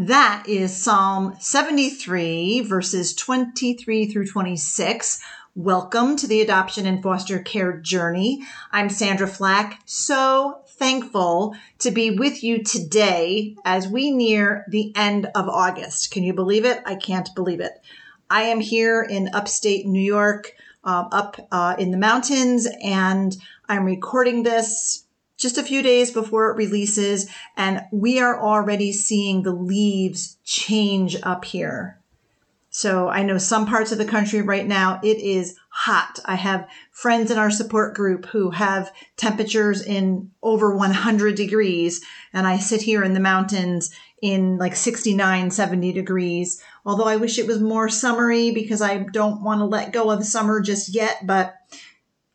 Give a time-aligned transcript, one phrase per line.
[0.00, 5.20] That is Psalm 73, verses 23 through 26.
[5.54, 8.42] Welcome to the Adoption and Foster Care Journey.
[8.72, 9.78] I'm Sandra Flach.
[9.84, 16.10] So thankful to be with you today as we near the end of August.
[16.10, 16.80] Can you believe it?
[16.86, 17.72] I can't believe it.
[18.30, 23.36] I am here in upstate New York, uh, up uh, in the mountains, and
[23.68, 25.04] I'm recording this
[25.40, 31.16] just a few days before it releases, and we are already seeing the leaves change
[31.22, 31.98] up here.
[32.72, 36.20] So I know some parts of the country right now, it is hot.
[36.24, 42.46] I have friends in our support group who have temperatures in over 100 degrees, and
[42.46, 43.90] I sit here in the mountains
[44.22, 46.62] in like 69, 70 degrees.
[46.84, 50.24] Although I wish it was more summery because I don't want to let go of
[50.24, 51.56] summer just yet, but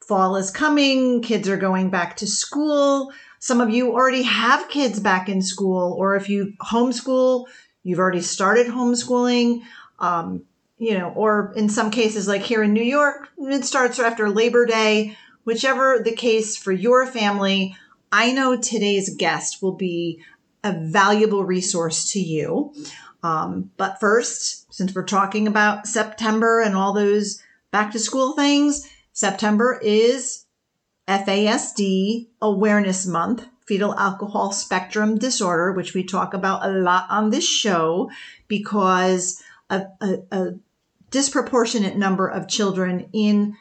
[0.07, 3.11] fall is coming, kids are going back to school.
[3.39, 7.45] Some of you already have kids back in school, or if you homeschool,
[7.83, 9.61] you've already started homeschooling.
[9.99, 10.43] Um,
[10.77, 14.65] you know, or in some cases, like here in New York, it starts after Labor
[14.65, 15.17] Day.
[15.45, 17.77] Whichever the case for your family,
[18.11, 20.21] I know today's guest will be
[20.63, 22.73] a valuable resource to you.
[23.23, 28.89] Um, but first, since we're talking about September and all those back to school things,
[29.15, 30.45] September is
[31.07, 37.47] FASD Awareness Month, Fetal Alcohol Spectrum Disorder, which we talk about a lot on this
[37.47, 38.11] show
[38.49, 40.55] because a, a, a
[41.11, 43.55] disproportionate number of children in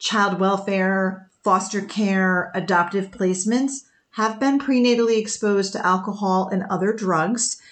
[0.00, 7.62] child welfare, foster care, adoptive placements have been prenatally exposed to alcohol and other drugs,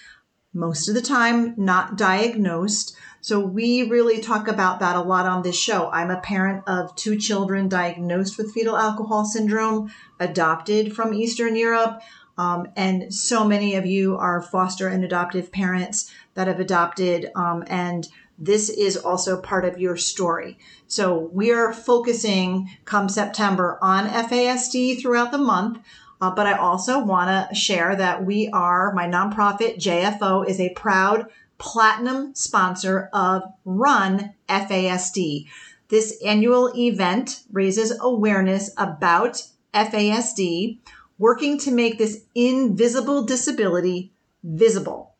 [0.53, 2.95] most of the time not diagnosed.
[3.25, 5.89] So we really talk about that a lot on this show.
[5.89, 12.03] I'm a parent of two children diagnosed with fetal alcohol syndrome, adopted from Eastern Europe.
[12.37, 17.31] Um, and so many of you are foster and adoptive parents that have adopted.
[17.35, 20.59] Um, and this is also part of your story.
[20.85, 25.79] So we are focusing come September on FASD throughout the month.
[26.21, 30.69] Uh, but I also want to share that we are, my nonprofit JFO is a
[30.69, 31.25] proud
[31.57, 35.47] platinum sponsor of Run FASD.
[35.89, 39.43] This annual event raises awareness about
[39.73, 40.79] FASD,
[41.17, 44.11] working to make this invisible disability
[44.43, 45.15] visible.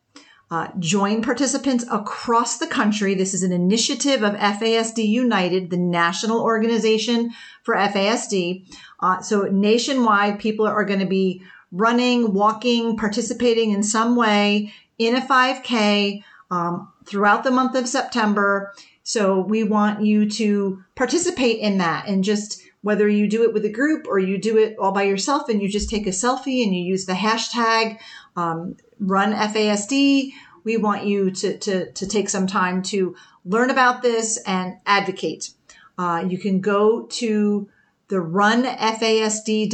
[0.52, 3.16] Uh, join participants across the country.
[3.16, 7.32] This is an initiative of FASD United, the national organization
[7.64, 8.68] for FASD.
[9.00, 11.42] Uh, so, nationwide, people are going to be
[11.72, 18.74] running, walking, participating in some way in a 5K um, throughout the month of September.
[19.04, 23.66] So we want you to participate in that and just whether you do it with
[23.66, 26.64] a group or you do it all by yourself and you just take a selfie
[26.64, 27.98] and you use the hashtag
[28.36, 30.32] um, run FASD.
[30.64, 35.50] We want you to, to, to take some time to learn about this and advocate.
[35.98, 37.68] Uh, you can go to
[38.08, 39.70] the runfasd.org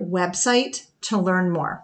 [0.00, 1.83] website to learn more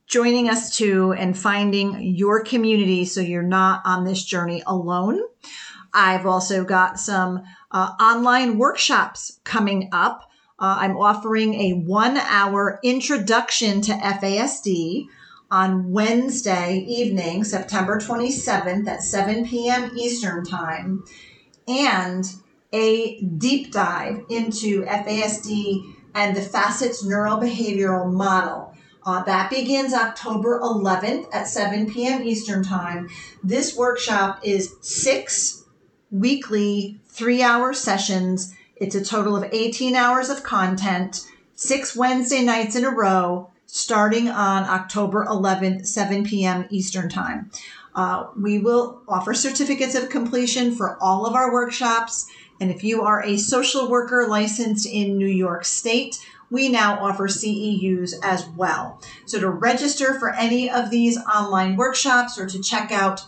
[0.07, 5.19] joining us too and finding your community so you're not on this journey alone.
[5.93, 10.29] I've also got some uh, online workshops coming up.
[10.57, 15.07] Uh, I'm offering a one hour introduction to FASD
[15.51, 19.91] on Wednesday evening, September 27th at 7 p.m.
[19.95, 21.03] Eastern Time,
[21.67, 22.25] and
[22.75, 28.73] a deep dive into FASD and the FASCETS neurobehavioral model.
[29.05, 32.23] Uh, that begins October 11th at 7 p.m.
[32.23, 33.07] Eastern Time.
[33.43, 35.63] This workshop is six
[36.11, 38.53] weekly three hour sessions.
[38.75, 44.27] It's a total of 18 hours of content, six Wednesday nights in a row, starting
[44.27, 46.65] on October 11th, 7 p.m.
[46.69, 47.51] Eastern Time.
[47.95, 52.27] Uh, we will offer certificates of completion for all of our workshops.
[52.59, 56.17] And if you are a social worker licensed in New York State,
[56.49, 59.01] we now offer CEUs as well.
[59.25, 63.25] So to register for any of these online workshops or to check out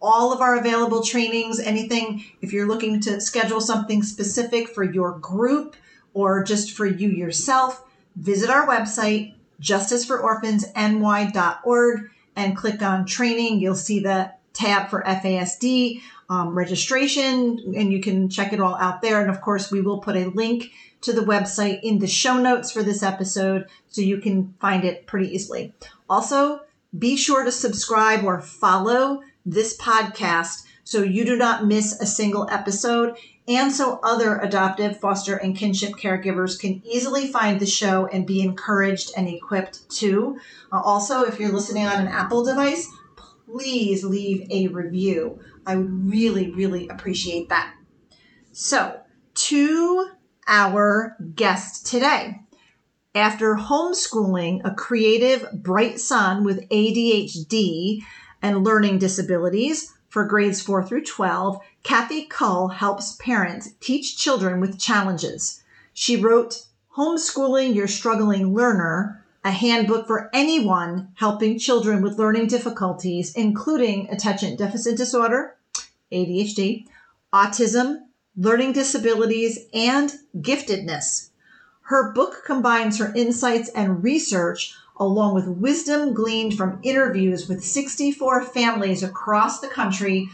[0.00, 5.18] all of our available trainings, anything, if you're looking to schedule something specific for your
[5.18, 5.76] group
[6.14, 7.84] or just for you yourself,
[8.16, 13.60] visit our website, justicefororphansny.org, and click on training.
[13.60, 16.00] You'll see the tab for FASD
[16.30, 19.20] um, registration, and you can check it all out there.
[19.20, 20.70] And of course, we will put a link
[21.02, 25.06] to the website in the show notes for this episode so you can find it
[25.06, 25.74] pretty easily.
[26.08, 26.60] Also,
[26.96, 32.48] be sure to subscribe or follow this podcast so you do not miss a single
[32.50, 33.16] episode
[33.48, 38.42] and so other adoptive, foster, and kinship caregivers can easily find the show and be
[38.42, 40.38] encouraged and equipped too.
[40.72, 42.88] Uh, also, if you're listening on an Apple device,
[43.50, 45.40] please leave a review.
[45.66, 47.74] I would really, really appreciate that.
[48.52, 49.00] So,
[49.34, 50.10] to
[50.46, 52.40] our guest today.
[53.14, 58.02] After homeschooling a creative, bright son with ADHD
[58.42, 64.78] and learning disabilities for grades 4 through 12, Kathy Kuhl helps parents teach children with
[64.78, 65.62] challenges.
[65.92, 66.66] She wrote
[66.96, 74.56] Homeschooling Your Struggling Learner, a handbook for anyone helping children with learning difficulties, including attention
[74.56, 75.56] deficit disorder,
[76.12, 76.86] ADHD,
[77.32, 78.00] autism,
[78.36, 81.30] learning disabilities, and giftedness.
[81.82, 88.44] Her book combines her insights and research along with wisdom gleaned from interviews with 64
[88.44, 90.28] families across the country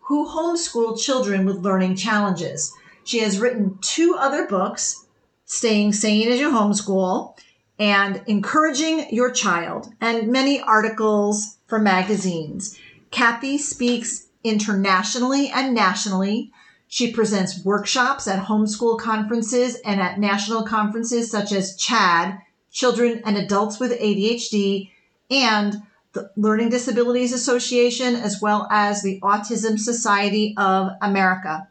[0.00, 2.72] who homeschool children with learning challenges.
[3.04, 5.06] She has written two other books,
[5.44, 7.38] Staying Sane as You Homeschool
[7.78, 12.78] and Encouraging Your Child, and many articles for magazines.
[13.10, 16.52] Kathy speaks internationally and nationally
[16.88, 22.40] she presents workshops at homeschool conferences and at national conferences such as CHADD,
[22.72, 24.90] Children and Adults with ADHD,
[25.30, 25.82] and
[26.14, 31.67] the Learning Disabilities Association, as well as the Autism Society of America.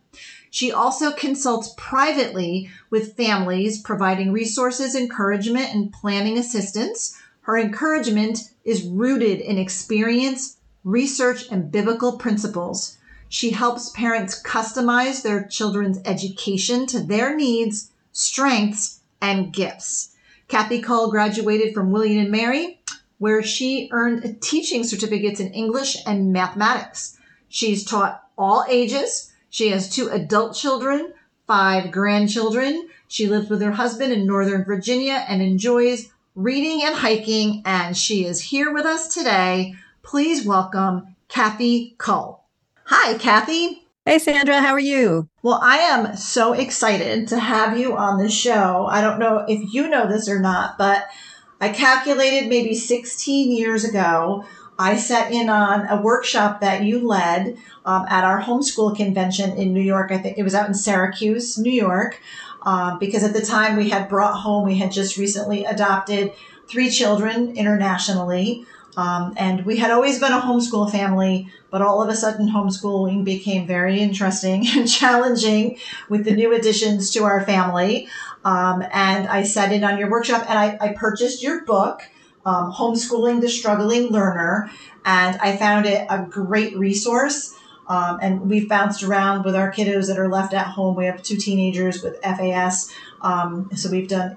[0.50, 7.18] She also consults privately with families, providing resources, encouragement, and planning assistance.
[7.42, 12.98] Her encouragement is rooted in experience, research, and biblical principles.
[13.30, 20.16] She helps parents customize their children's education to their needs, strengths, and gifts.
[20.48, 22.80] Kathy Kuhl graduated from William and Mary,
[23.18, 27.18] where she earned teaching certificates in English and mathematics.
[27.50, 29.34] She's taught all ages.
[29.58, 31.14] She has two adult children,
[31.48, 32.90] five grandchildren.
[33.08, 37.64] She lives with her husband in Northern Virginia and enjoys reading and hiking.
[37.66, 39.74] And she is here with us today.
[40.04, 42.44] Please welcome Kathy Kuhl.
[42.84, 43.88] Hi, Kathy.
[44.06, 45.28] Hey, Sandra, how are you?
[45.42, 48.86] Well, I am so excited to have you on the show.
[48.86, 51.08] I don't know if you know this or not, but
[51.60, 54.46] I calculated maybe 16 years ago.
[54.80, 59.74] I sat in on a workshop that you led um, at our homeschool convention in
[59.74, 60.12] New York.
[60.12, 62.22] I think it was out in Syracuse, New York,
[62.62, 66.34] um, because at the time we had brought home, we had just recently adopted
[66.68, 68.66] three children internationally.
[68.98, 73.24] Um, and we had always been a homeschool family, but all of a sudden homeschooling
[73.24, 75.78] became very interesting and challenging
[76.10, 78.10] with the new additions to our family.
[78.44, 82.02] Um, and I sat in on your workshop and I, I purchased your book.
[82.48, 84.72] Um, Homeschooling the Struggling Learner,
[85.04, 87.54] and I found it a great resource.
[87.90, 90.96] Um, and we've bounced around with our kiddos that are left at home.
[90.96, 92.92] We have two teenagers with FAS.
[93.22, 94.36] Um, so we've done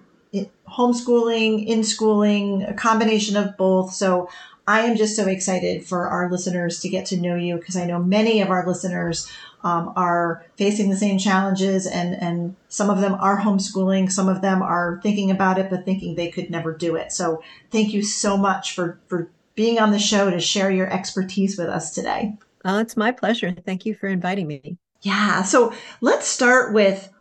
[0.69, 3.93] homeschooling, in schooling, a combination of both.
[3.93, 4.29] So
[4.71, 7.87] I am just so excited for our listeners to get to know you because I
[7.87, 9.29] know many of our listeners
[9.65, 14.13] um, are facing the same challenges and, and some of them are homeschooling.
[14.13, 17.11] Some of them are thinking about it, but thinking they could never do it.
[17.11, 21.59] So thank you so much for, for being on the show to share your expertise
[21.59, 22.39] with us today.
[22.65, 23.51] Oh, it's my pleasure.
[23.67, 24.79] Thank you for inviting me.
[25.03, 25.43] Yeah.
[25.43, 27.13] So let's start with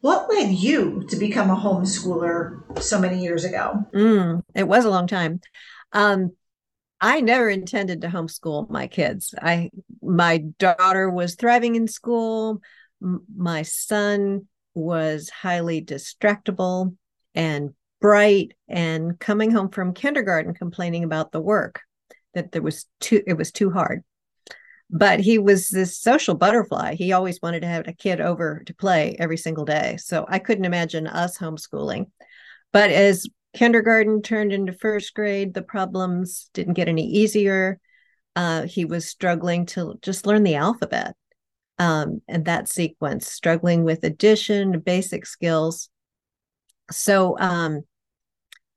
[0.00, 3.86] what led you to become a homeschooler so many years ago?
[3.94, 5.40] Mm, it was a long time.
[5.92, 6.32] Um,
[7.00, 9.34] I never intended to homeschool my kids.
[9.40, 9.70] I
[10.02, 12.60] my daughter was thriving in school.
[13.02, 16.96] M- my son was highly distractible
[17.34, 21.82] and bright and coming home from kindergarten complaining about the work
[22.34, 24.02] that there was too it was too hard.
[24.90, 26.94] But he was this social butterfly.
[26.94, 29.98] He always wanted to have a kid over to play every single day.
[29.98, 32.06] So I couldn't imagine us homeschooling.
[32.72, 37.80] But as kindergarten turned into first grade, the problems didn't get any easier.
[38.36, 41.14] Uh, he was struggling to just learn the alphabet
[41.78, 45.88] um, and that sequence, struggling with addition, basic skills.
[46.90, 47.82] So um,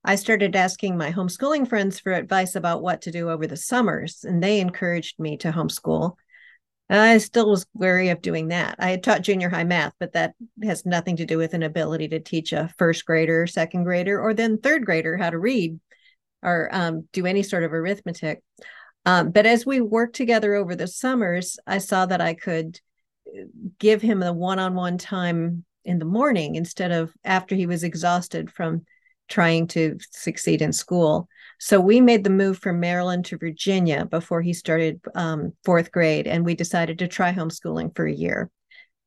[0.03, 4.23] I started asking my homeschooling friends for advice about what to do over the summers,
[4.23, 6.15] and they encouraged me to homeschool.
[6.99, 8.75] I still was wary of doing that.
[8.79, 10.33] I had taught junior high math, but that
[10.63, 14.33] has nothing to do with an ability to teach a first grader, second grader, or
[14.33, 15.79] then third grader how to read
[16.43, 18.41] or um, do any sort of arithmetic.
[19.05, 22.79] Um, but as we worked together over the summers, I saw that I could
[23.27, 23.43] uh,
[23.79, 27.83] give him the one on one time in the morning instead of after he was
[27.83, 28.85] exhausted from
[29.27, 31.27] trying to succeed in school.
[31.63, 36.25] So we made the move from Maryland to Virginia before he started um, fourth grade,
[36.25, 38.49] and we decided to try homeschooling for a year.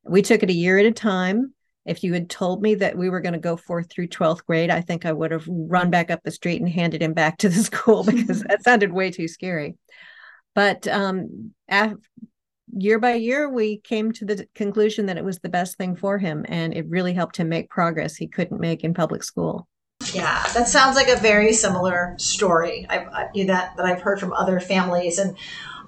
[0.04, 1.52] We took it a year at a time.
[1.84, 4.70] If you had told me that we were going to go fourth through 12th grade,
[4.70, 7.48] I think I would have run back up the street and handed him back to
[7.48, 9.74] the school because that sounded way too scary.
[10.54, 11.94] But um, af-
[12.72, 16.18] year by year, we came to the conclusion that it was the best thing for
[16.18, 19.66] him, and it really helped him make progress he couldn't make in public school.
[20.12, 24.32] Yeah, that sounds like a very similar story I've, I, that that I've heard from
[24.32, 25.18] other families.
[25.18, 25.36] And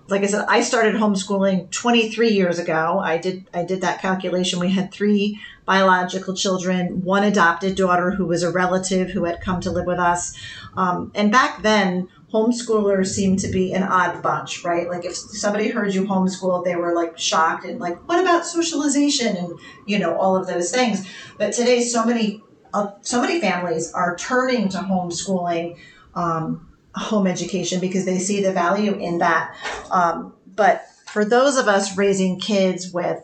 [0.08, 3.00] like I said, I started homeschooling 23 years ago.
[3.02, 4.60] I did I did that calculation.
[4.60, 9.60] We had three biological children, one adopted daughter who was a relative who had come
[9.62, 10.36] to live with us.
[10.76, 14.88] Um, and back then, homeschoolers seemed to be an odd bunch, right?
[14.88, 19.36] Like if somebody heard you homeschool, they were like shocked and like, what about socialization
[19.36, 21.08] and you know all of those things.
[21.36, 22.42] But today, so many
[22.74, 25.78] uh, so many families are turning to homeschooling,
[26.14, 29.54] um, home education because they see the value in that.
[29.90, 33.22] Um, but for those of us raising kids with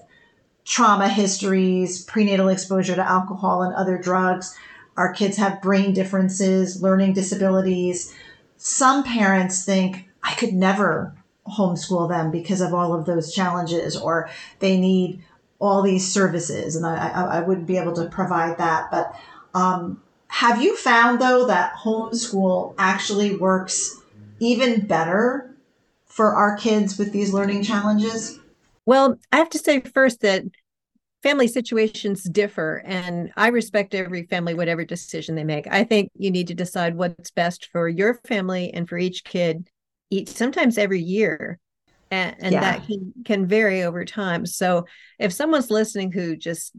[0.65, 4.57] trauma histories, prenatal exposure to alcohol and other drugs,
[4.97, 8.15] our kids have brain differences, learning disabilities.
[8.59, 11.15] Some parents think, I could never
[11.49, 14.31] homeschool them because of all of those challenges, or
[14.61, 15.25] they need
[15.59, 18.91] all these services, and I, I, I wouldn't be able to provide that.
[18.91, 19.15] But
[19.55, 24.01] um, have you found though that homeschool actually works
[24.41, 25.55] even better
[26.07, 28.39] for our kids with these learning challenges?
[28.87, 30.45] Well, I have to say first that
[31.23, 35.67] family situations differ and I respect every family whatever decision they make.
[35.69, 39.69] I think you need to decide what's best for your family and for each kid
[40.11, 41.59] each sometimes every year.
[42.11, 42.61] And, and yeah.
[42.61, 44.45] that can, can vary over time.
[44.45, 44.85] So
[45.19, 46.73] if someone's listening who just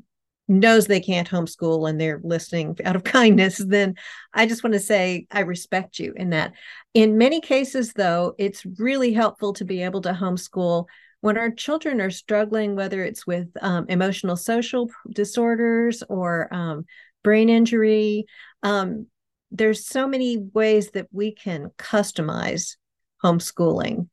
[0.47, 3.95] knows they can't homeschool and they're listening out of kindness, then
[4.33, 6.53] I just want to say I respect you in that.
[6.93, 10.85] In many cases, though, it's really helpful to be able to homeschool
[11.21, 16.85] when our children are struggling, whether it's with um, emotional social disorders or um,
[17.23, 18.25] brain injury.
[18.61, 19.07] Um,
[19.49, 22.75] there's so many ways that we can customize
[23.23, 24.09] homeschooling.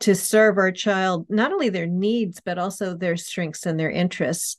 [0.00, 4.56] To serve our child not only their needs but also their strengths and their interests.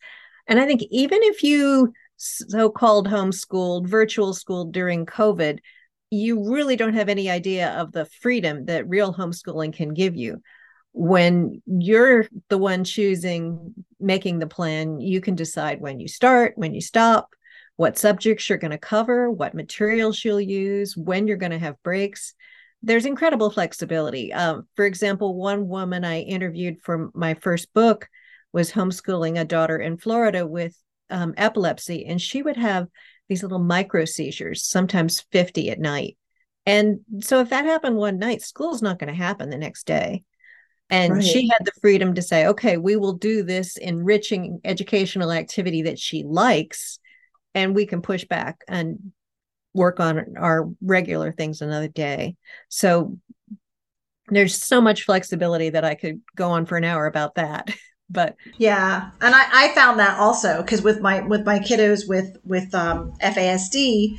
[0.47, 5.59] And i think even if you so-called homeschooled virtual schooled during covid
[6.11, 10.41] you really don't have any idea of the freedom that real homeschooling can give you.
[10.93, 16.73] When you're the one choosing making the plan you can decide when you start when
[16.73, 17.29] you stop
[17.77, 21.81] what subjects you're going to cover what materials you'll use when you're going to have
[21.81, 22.33] breaks
[22.83, 24.33] there's incredible flexibility.
[24.33, 28.09] Um, for example, one woman I interviewed for my first book
[28.53, 30.75] was homeschooling a daughter in Florida with
[31.09, 32.87] um, epilepsy, and she would have
[33.29, 36.17] these little micro seizures, sometimes 50 at night.
[36.65, 40.23] And so if that happened one night, school's not going to happen the next day.
[40.89, 41.25] And Right.
[41.25, 45.97] she had the freedom to say, okay, we will do this enriching educational activity that
[45.97, 46.99] she likes,
[47.55, 49.11] and we can push back and
[49.73, 52.35] work on our regular things another day.
[52.69, 53.17] So
[54.29, 57.69] there's so much flexibility that I could go on for an hour about that.
[58.13, 62.35] But Yeah, and I, I found that also because with my with my kiddos with
[62.43, 64.17] with um, FASD,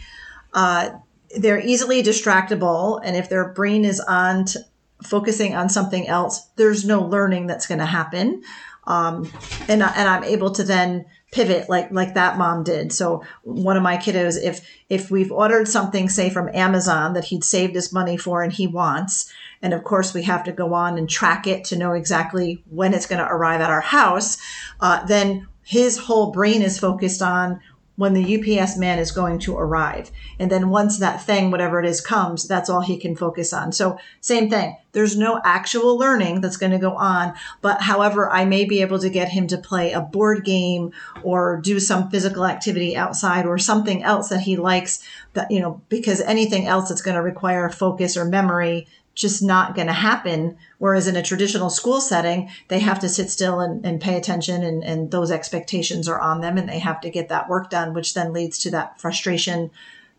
[0.54, 0.88] uh,
[1.36, 4.60] they're easily distractible, and if their brain is on t-
[5.02, 8.42] focusing on something else, there's no learning that's going to happen,
[8.86, 9.30] um,
[9.68, 12.92] and and I'm able to then pivot like like that mom did.
[12.92, 17.42] So one of my kiddos, if if we've ordered something, say from Amazon that he'd
[17.42, 20.96] saved his money for and he wants, and of course we have to go on
[20.96, 24.38] and track it to know exactly when it's going to arrive at our house,
[24.80, 27.60] uh, then his whole brain is focused on
[28.02, 30.10] when the UPS man is going to arrive.
[30.40, 33.70] And then once that thing, whatever it is, comes, that's all he can focus on.
[33.70, 34.76] So, same thing.
[34.90, 37.34] There's no actual learning that's going to go on.
[37.60, 40.90] But however, I may be able to get him to play a board game
[41.22, 44.98] or do some physical activity outside or something else that he likes
[45.34, 49.74] that, you know, because anything else that's going to require focus or memory just not
[49.74, 50.56] going to happen.
[50.78, 54.62] Whereas in a traditional school setting, they have to sit still and, and pay attention,
[54.62, 57.92] and, and those expectations are on them, and they have to get that work done,
[57.92, 59.70] which then leads to that frustration,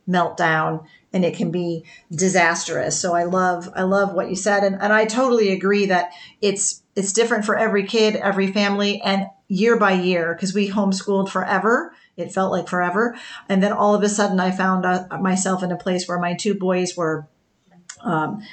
[0.08, 3.00] meltdown, and it can be disastrous.
[3.00, 6.82] So I love I love what you said, and, and I totally agree that it's
[6.96, 11.96] it's different for every kid, every family, and year by year because we homeschooled forever.
[12.16, 13.16] It felt like forever,
[13.50, 16.36] and then all of a sudden, I found uh, myself in a place where my
[16.36, 17.28] two boys were
[18.02, 18.44] um,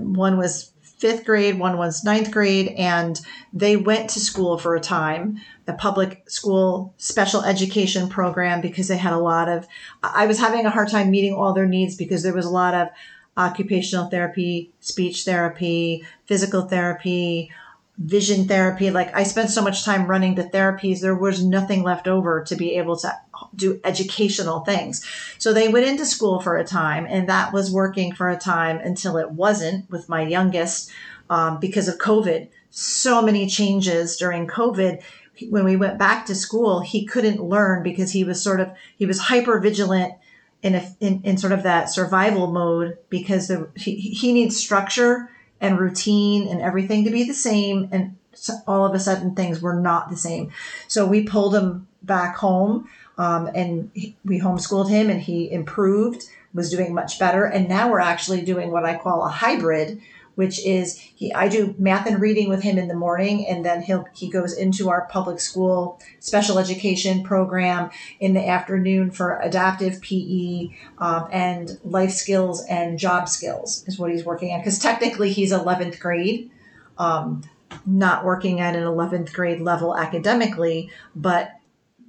[0.00, 3.20] one was fifth grade, one was ninth grade, and
[3.52, 8.96] they went to school for a time, a public school special education program, because they
[8.96, 9.66] had a lot of.
[10.02, 12.74] I was having a hard time meeting all their needs because there was a lot
[12.74, 12.88] of
[13.36, 17.50] occupational therapy, speech therapy, physical therapy,
[17.98, 18.90] vision therapy.
[18.90, 22.56] Like I spent so much time running the therapies, there was nothing left over to
[22.56, 23.12] be able to
[23.54, 25.04] do educational things.
[25.38, 28.78] So they went into school for a time, and that was working for a time
[28.78, 30.90] until it wasn't with my youngest
[31.30, 32.48] um, because of COVID.
[32.70, 35.02] So many changes during COVID.
[35.50, 39.06] When we went back to school, he couldn't learn because he was sort of he
[39.06, 40.14] was hyper vigilant
[40.62, 45.78] in in, in sort of that survival mode because the, he, he needs structure and
[45.78, 49.74] routine and everything to be the same and so all of a sudden things were
[49.74, 50.50] not the same
[50.88, 56.24] so we pulled him back home um, and he, we homeschooled him and he improved
[56.54, 57.44] was doing much better.
[57.44, 60.00] And now we're actually doing what i call a hybrid
[60.36, 63.82] which is he I do math and reading with him in the morning and then
[63.82, 70.00] he'll he goes into our public school special education program in the afternoon for adaptive
[70.02, 74.60] PE um, and life skills and job skills is what he's working on.
[74.60, 76.50] Because technically he's 11th grade
[76.98, 77.42] um,
[77.84, 81.52] not working at an 11th grade level academically but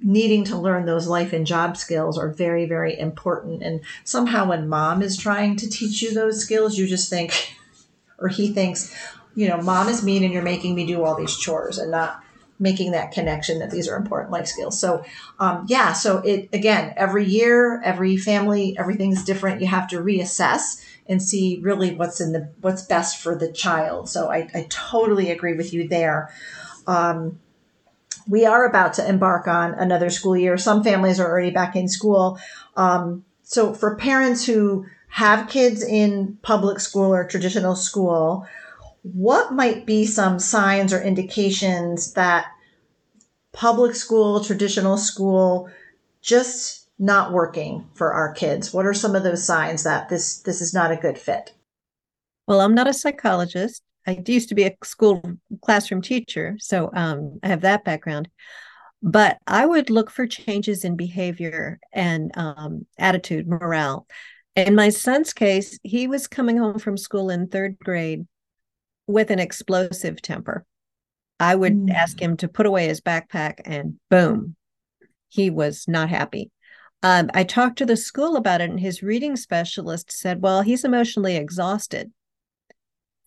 [0.02, 4.68] needing to learn those life and job skills are very very important and somehow when
[4.68, 7.54] mom is trying to teach you those skills you just think
[8.18, 8.94] or he thinks,
[9.34, 12.22] you know, mom is mean and you're making me do all these chores and not
[12.60, 14.78] making that connection that these are important life skills.
[14.80, 15.04] So,
[15.38, 19.60] um, yeah, so it again, every year, every family, everything's different.
[19.60, 24.08] You have to reassess and see really what's in the what's best for the child.
[24.08, 26.34] So, I, I totally agree with you there.
[26.88, 27.38] Um,
[28.28, 30.58] we are about to embark on another school year.
[30.58, 32.38] Some families are already back in school.
[32.76, 38.46] Um, so, for parents who have kids in public school or traditional school,
[39.02, 42.46] what might be some signs or indications that
[43.52, 45.70] public school, traditional school,
[46.20, 48.74] just not working for our kids?
[48.74, 51.54] What are some of those signs that this this is not a good fit?
[52.46, 53.82] Well, I'm not a psychologist.
[54.08, 55.22] I used to be a school
[55.60, 58.30] classroom teacher, so um, I have that background.
[59.02, 64.06] But I would look for changes in behavior and um, attitude, morale.
[64.56, 68.26] In my son's case, he was coming home from school in third grade
[69.06, 70.64] with an explosive temper.
[71.38, 71.92] I would mm.
[71.92, 74.56] ask him to put away his backpack, and boom,
[75.28, 76.50] he was not happy.
[77.02, 80.84] Um, I talked to the school about it, and his reading specialist said, Well, he's
[80.84, 82.10] emotionally exhausted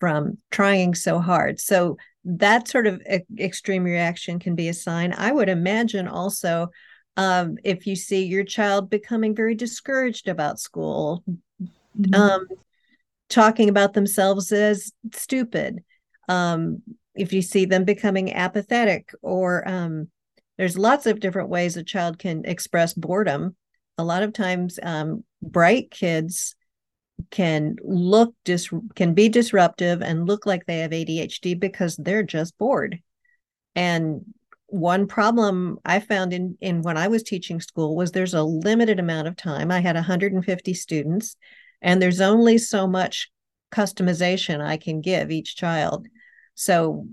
[0.02, 1.60] from trying so hard.
[1.60, 3.00] So that sort of
[3.38, 5.14] extreme reaction can be a sign.
[5.16, 6.70] I would imagine also
[7.16, 11.22] um, if you see your child becoming very discouraged about school,
[11.96, 12.14] mm-hmm.
[12.20, 12.48] um,
[13.28, 15.84] talking about themselves as stupid,
[16.28, 16.82] um,
[17.14, 20.08] if you see them becoming apathetic, or um,
[20.58, 23.54] there's lots of different ways a child can express boredom.
[23.98, 26.56] A lot of times, um, bright kids
[27.30, 32.56] can look dis can be disruptive and look like they have ADHD because they're just
[32.58, 33.00] bored.
[33.74, 34.24] And
[34.66, 38.98] one problem I found in in when I was teaching school was there's a limited
[38.98, 39.70] amount of time.
[39.70, 41.36] I had 150 students
[41.80, 43.30] and there's only so much
[43.72, 46.06] customization I can give each child.
[46.54, 47.06] So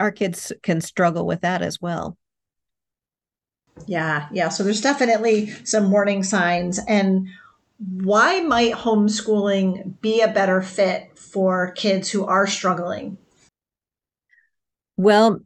[0.00, 2.16] our kids can struggle with that as well.
[3.86, 4.48] Yeah, yeah.
[4.48, 6.80] So there's definitely some warning signs.
[6.88, 7.28] And
[7.84, 13.18] why might homeschooling be a better fit for kids who are struggling?
[14.96, 15.40] Well,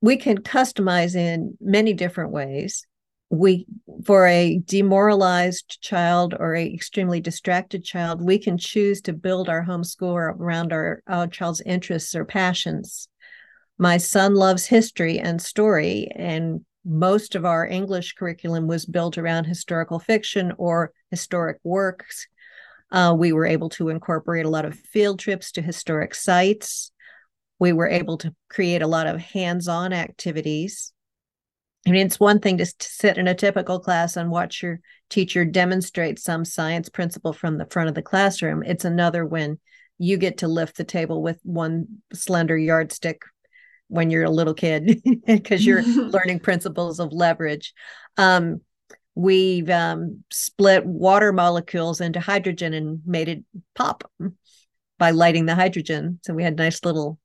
[0.00, 2.86] we can customize in many different ways.
[3.30, 3.66] We
[4.04, 9.64] for a demoralized child or a extremely distracted child, we can choose to build our
[9.64, 13.08] homeschool around our, our child's interests or passions.
[13.78, 19.44] My son loves history and story, and most of our English curriculum was built around
[19.44, 22.28] historical fiction or historic works.
[22.92, 26.92] Uh, we were able to incorporate a lot of field trips to historic sites.
[27.58, 30.92] We were able to create a lot of hands on activities.
[31.86, 34.80] I mean, it's one thing to, to sit in a typical class and watch your
[35.10, 38.62] teacher demonstrate some science principle from the front of the classroom.
[38.62, 39.58] It's another when
[39.98, 43.22] you get to lift the table with one slender yardstick
[43.88, 47.74] when you're a little kid because you're learning principles of leverage.
[48.16, 48.60] Um,
[49.14, 53.44] we've um, split water molecules into hydrogen and made it
[53.74, 54.10] pop
[54.98, 56.20] by lighting the hydrogen.
[56.22, 57.18] So we had nice little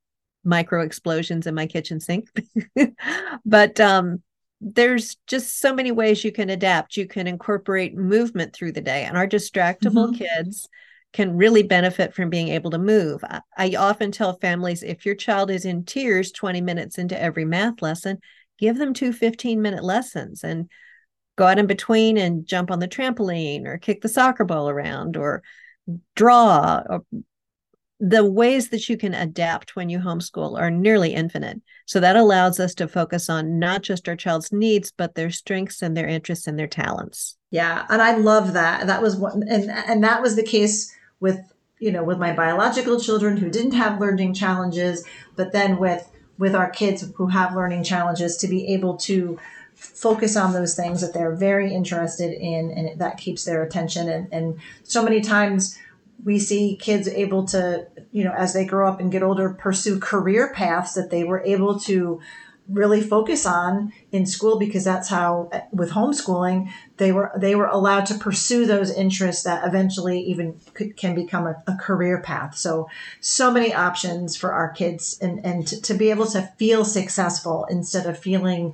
[0.44, 2.28] micro explosions in my kitchen sink.
[3.46, 4.22] but um,
[4.60, 6.98] there's just so many ways you can adapt.
[6.98, 10.24] You can incorporate movement through the day, and our distractible mm-hmm.
[10.24, 10.70] kids
[11.14, 13.24] can really benefit from being able to move.
[13.58, 17.82] I, often tell families if your child is in tears 20 minutes into every math
[17.82, 18.20] lesson,
[18.58, 20.70] give them two 15 minute lessons and
[21.38, 25.18] go out in between and jump on the trampoline or kick the soccer ball around
[25.18, 25.44] or
[26.16, 27.04] draw or
[28.00, 31.62] the ways that you can adapt when you homeschool are nearly infinite.
[31.86, 35.84] So that allows us to focus on not just our child's needs, but their strengths
[35.84, 37.38] and their interests and their talents.
[37.52, 38.88] Yeah, and I love that.
[38.88, 43.00] That was what, and and that was the case with you know with my biological
[43.00, 45.06] children who didn't have learning challenges
[45.38, 49.40] but then with with our kids who have learning challenges to be able to
[49.76, 54.10] focus on those things that they're very interested in and that keeps their attention.
[54.10, 55.78] And, and so many times
[56.24, 60.00] we see kids able to you know as they grow up and get older pursue
[60.00, 62.22] career paths that they were able to
[62.72, 68.06] really focus on in school because that's how with homeschooling they were they were allowed
[68.06, 72.90] to pursue those interests that eventually even could, can become a, a, career path so
[73.20, 77.66] so many options for our kids and and to, to, be able to feel successful
[77.70, 78.74] instead of feeling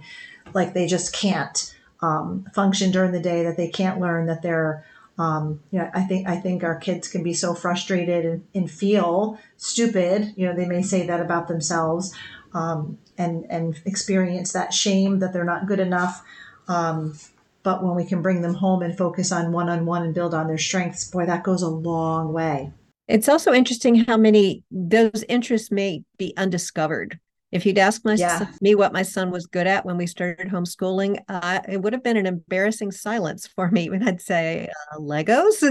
[0.54, 4.86] like they just can't um, function during the day that they can't learn that they're
[5.20, 8.70] um, you know, I think I think our kids can be so frustrated and, and
[8.70, 10.34] feel stupid.
[10.36, 12.14] You know, they may say that about themselves,
[12.54, 16.24] um, and and experience that shame that they're not good enough.
[16.68, 17.18] Um,
[17.64, 20.34] but when we can bring them home and focus on one on one and build
[20.34, 22.72] on their strengths, boy, that goes a long way.
[23.08, 27.20] It's also interesting how many those interests may be undiscovered.
[27.52, 28.40] If you'd asked my yeah.
[28.40, 31.94] son, me what my son was good at when we started homeschooling, uh, it would
[31.94, 35.64] have been an embarrassing silence for me when I'd say uh, Legos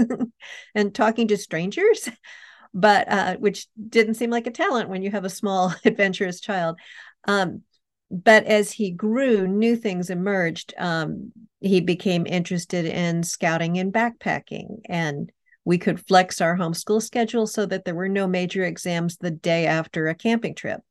[0.75, 2.09] and talking to strangers
[2.73, 6.77] but uh, which didn't seem like a talent when you have a small adventurous child
[7.27, 7.61] um,
[8.09, 10.73] but as he grew new things emerged.
[10.77, 15.31] Um, he became interested in scouting and backpacking and
[15.65, 19.65] we could flex our homeschool schedule so that there were no major exams the day
[19.65, 20.81] after a camping trip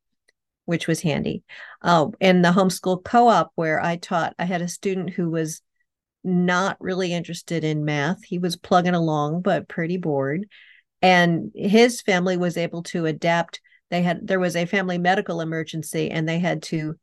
[0.64, 1.44] which was handy.
[1.80, 5.62] Uh, in the homeschool co-op where i taught i had a student who was
[6.24, 8.24] not really interested in math.
[8.24, 10.48] He was plugging along but pretty bored.
[11.00, 16.10] And his family was able to adapt they had there was a family medical emergency
[16.10, 16.96] and they had to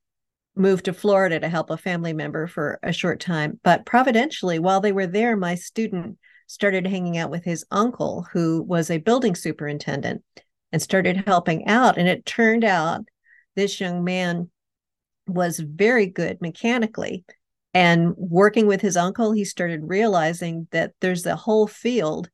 [0.55, 3.59] move to Florida to help a family member for a short time.
[3.63, 6.17] But providentially while they were there my student
[6.47, 10.21] started hanging out with his uncle who was a building superintendent
[10.71, 11.97] and started helping out.
[11.97, 13.05] And it turned out
[13.55, 14.49] this young man
[15.27, 17.23] was very good mechanically.
[17.73, 22.29] And working with his uncle he started realizing that there's a whole field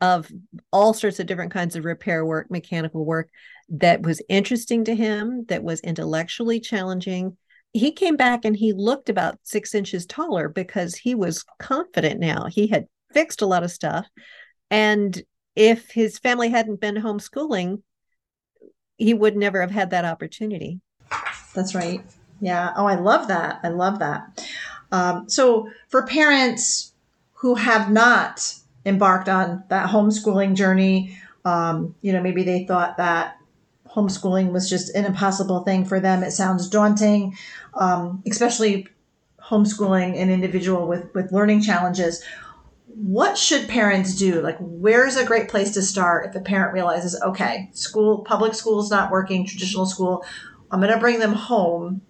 [0.00, 0.30] of
[0.70, 3.30] all sorts of different kinds of repair work, mechanical work
[3.68, 7.36] that was interesting to him, that was intellectually challenging.
[7.72, 12.46] He came back and he looked about six inches taller because he was confident now.
[12.46, 14.06] He had fixed a lot of stuff.
[14.70, 15.22] And
[15.56, 17.82] if his family hadn't been homeschooling,
[18.96, 20.80] he would never have had that opportunity.
[21.54, 22.04] That's right.
[22.40, 22.72] Yeah.
[22.76, 23.60] Oh, I love that.
[23.62, 24.48] I love that.
[24.92, 26.92] Um, so, for parents
[27.32, 28.54] who have not
[28.86, 31.18] embarked on that homeschooling journey.
[31.44, 33.36] Um, you know, maybe they thought that
[33.94, 36.22] homeschooling was just an impossible thing for them.
[36.22, 37.36] It sounds daunting,
[37.74, 38.88] um, especially
[39.40, 42.22] homeschooling an individual with with learning challenges.
[42.86, 44.40] What should parents do?
[44.40, 48.80] Like, where's a great place to start if a parent realizes, okay, school, public school
[48.80, 50.24] is not working, traditional school,
[50.70, 52.02] I'm going to bring them home,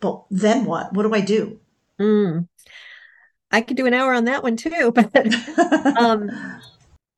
[0.00, 0.94] but then what?
[0.94, 1.60] What do I do?
[2.00, 2.48] Mm.
[3.50, 5.14] I could do an hour on that one too, but
[5.98, 6.30] um,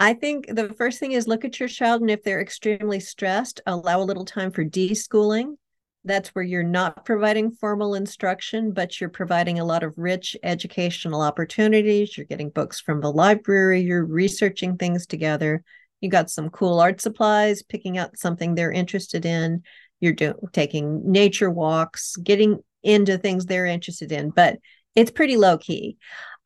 [0.02, 3.60] I think the first thing is look at your child, and if they're extremely stressed,
[3.66, 5.54] allow a little time for deschooling.
[6.04, 11.20] That's where you're not providing formal instruction, but you're providing a lot of rich educational
[11.20, 12.16] opportunities.
[12.16, 15.62] You're getting books from the library, you're researching things together.
[16.00, 19.62] You got some cool art supplies, picking out something they're interested in.
[20.00, 24.58] You're doing taking nature walks, getting into things they're interested in, but
[24.96, 25.96] it's pretty low key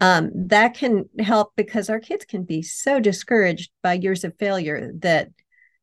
[0.00, 4.92] um, that can help because our kids can be so discouraged by years of failure
[4.98, 5.30] that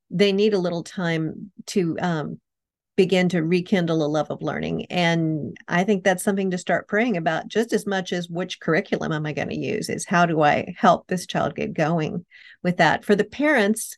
[0.09, 2.39] they need a little time to um,
[2.95, 4.85] begin to rekindle a love of learning.
[4.85, 9.11] And I think that's something to start praying about just as much as which curriculum
[9.11, 12.25] am I going to use, is how do I help this child get going
[12.61, 13.03] with that?
[13.03, 13.97] For the parents,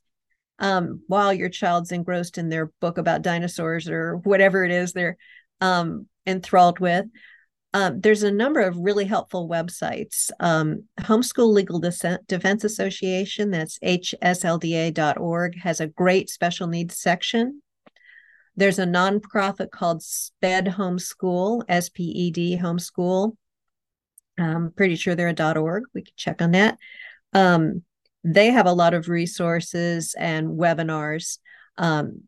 [0.59, 5.17] um, while your child's engrossed in their book about dinosaurs or whatever it is they're
[5.59, 7.05] um, enthralled with,
[7.75, 10.31] um, there's a number of really helpful websites.
[10.39, 17.61] Um, Homeschool Legal Defense Association, that's hslda.org, has a great special needs section.
[18.55, 23.35] There's a nonprofit called SPED Homeschool, S P E D Homeschool.
[24.39, 25.83] I'm pretty sure they're a .org.
[25.93, 26.77] We can check on that.
[27.33, 27.83] Um,
[28.23, 31.39] they have a lot of resources and webinars.
[31.77, 32.21] Um,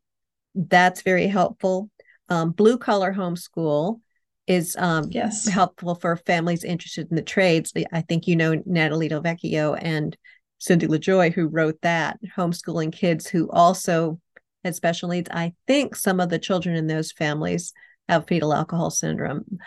[0.56, 1.90] that's very helpful.
[2.28, 4.02] Um, Blue Collar Homeschool
[4.48, 5.48] is um, yes.
[5.48, 7.74] helpful for families interested in the trades.
[7.92, 10.18] I think you know Natalie Del Vecchio and
[10.60, 14.20] Cindy LaJoy, who wrote that, homeschooling kids who also
[14.64, 15.30] had special needs.
[15.32, 17.74] I think some of the children in those families
[18.10, 19.60] have fetal alcohol syndrome.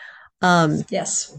[0.42, 1.36] Um, yes.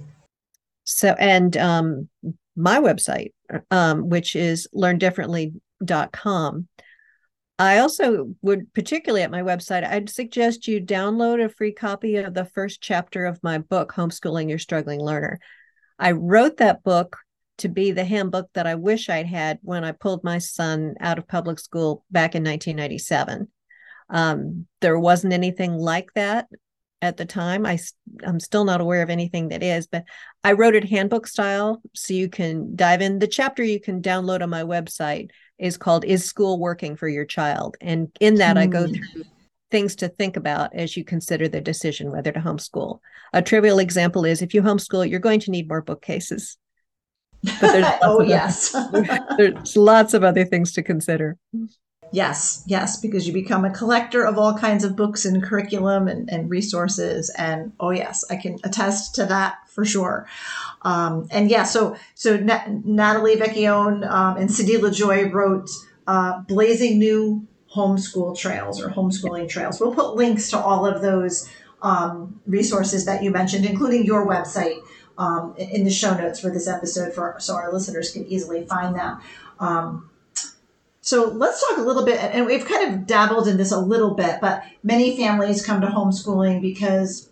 [0.83, 2.09] So, and um,
[2.55, 3.33] my website,
[3.71, 6.67] um, which is learndifferently.com,
[7.61, 12.33] I also would, particularly at my website, I'd suggest you download a free copy of
[12.33, 15.39] the first chapter of my book, Homeschooling Your Struggling Learner.
[15.99, 17.17] I wrote that book
[17.59, 21.19] to be the handbook that I wish I'd had when I pulled my son out
[21.19, 23.47] of public school back in 1997.
[24.09, 26.47] Um, there wasn't anything like that
[26.99, 27.67] at the time.
[27.67, 27.77] I,
[28.23, 30.05] I'm still not aware of anything that is, but
[30.43, 33.19] I wrote it handbook style so you can dive in.
[33.19, 35.29] The chapter you can download on my website
[35.61, 37.77] is called Is School Working for Your Child?
[37.79, 38.57] And in that.
[38.57, 38.93] I go hmm.
[38.93, 39.23] through
[39.69, 42.99] things to think about as you consider the decision whether to homeschool.
[43.31, 46.57] A trivial example is if you homeschool, you're going to need more bookcases.
[47.61, 48.75] oh, yes.
[49.37, 51.37] there's lots of other things to consider.
[52.13, 56.29] Yes, yes, because you become a collector of all kinds of books and curriculum and,
[56.29, 57.31] and resources.
[57.37, 60.27] And oh, yes, I can attest to that for sure.
[60.81, 65.69] Um, and yeah, so so Natalie Vecchione um, and Cindy LaJoy wrote
[66.05, 69.79] uh, Blazing New Homeschool Trails or Homeschooling Trails.
[69.79, 71.49] We'll put links to all of those
[71.81, 74.79] um, resources that you mentioned, including your website,
[75.17, 78.95] um, in the show notes for this episode, for so our listeners can easily find
[78.95, 79.21] them.
[79.59, 80.10] Um,
[81.01, 84.13] so let's talk a little bit, and we've kind of dabbled in this a little
[84.13, 87.27] bit, but many families come to homeschooling because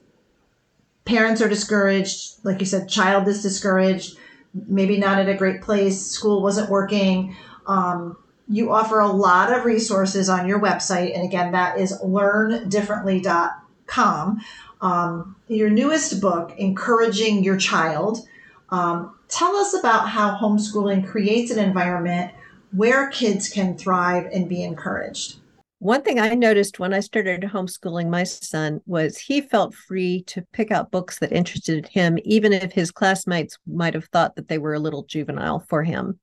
[1.06, 2.44] parents are discouraged.
[2.44, 4.18] Like you said, child is discouraged,
[4.54, 7.36] maybe not at a great place, school wasn't working.
[7.68, 11.14] Um, you offer a lot of resources on your website.
[11.14, 14.42] And again, that is learndifferently.com.
[14.82, 18.28] Um, your newest book, Encouraging Your Child.
[18.70, 22.32] Um, tell us about how homeschooling creates an environment
[22.72, 25.40] where kids can thrive and be encouraged.
[25.80, 30.46] One thing I noticed when I started homeschooling my son was he felt free to
[30.52, 34.58] pick out books that interested him, even if his classmates might have thought that they
[34.58, 36.20] were a little juvenile for him.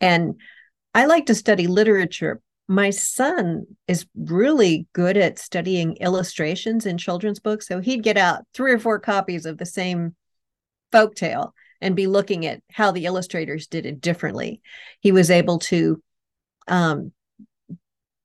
[0.00, 0.36] And
[0.94, 2.40] I like to study literature.
[2.66, 7.68] My son is really good at studying illustrations in children's books.
[7.68, 10.16] So he'd get out three or four copies of the same
[10.92, 14.60] folk tale and be looking at how the illustrators did it differently.
[15.00, 16.02] He was able to
[16.66, 17.12] um,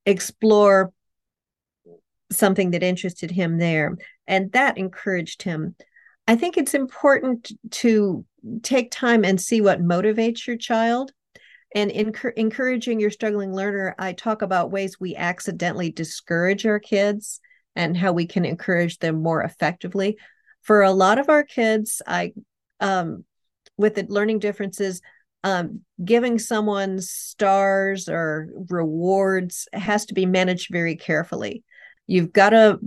[0.06, 0.92] explore
[2.32, 3.96] something that interested him there,
[4.28, 5.76] and that encouraged him.
[6.28, 8.26] I think it's important to
[8.64, 11.12] take time and see what motivates your child.
[11.76, 17.40] And encouraging your struggling learner, I talk about ways we accidentally discourage our kids
[17.76, 20.18] and how we can encourage them more effectively.
[20.62, 22.34] For a lot of our kids, I
[22.80, 23.26] um,
[23.78, 25.02] with the learning differences,
[25.44, 31.64] um, giving someone stars or rewards has to be managed very carefully.
[32.08, 32.80] You've got to,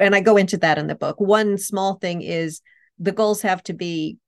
[0.00, 1.20] and I go into that in the book.
[1.20, 2.60] One small thing is
[2.98, 4.18] the goals have to be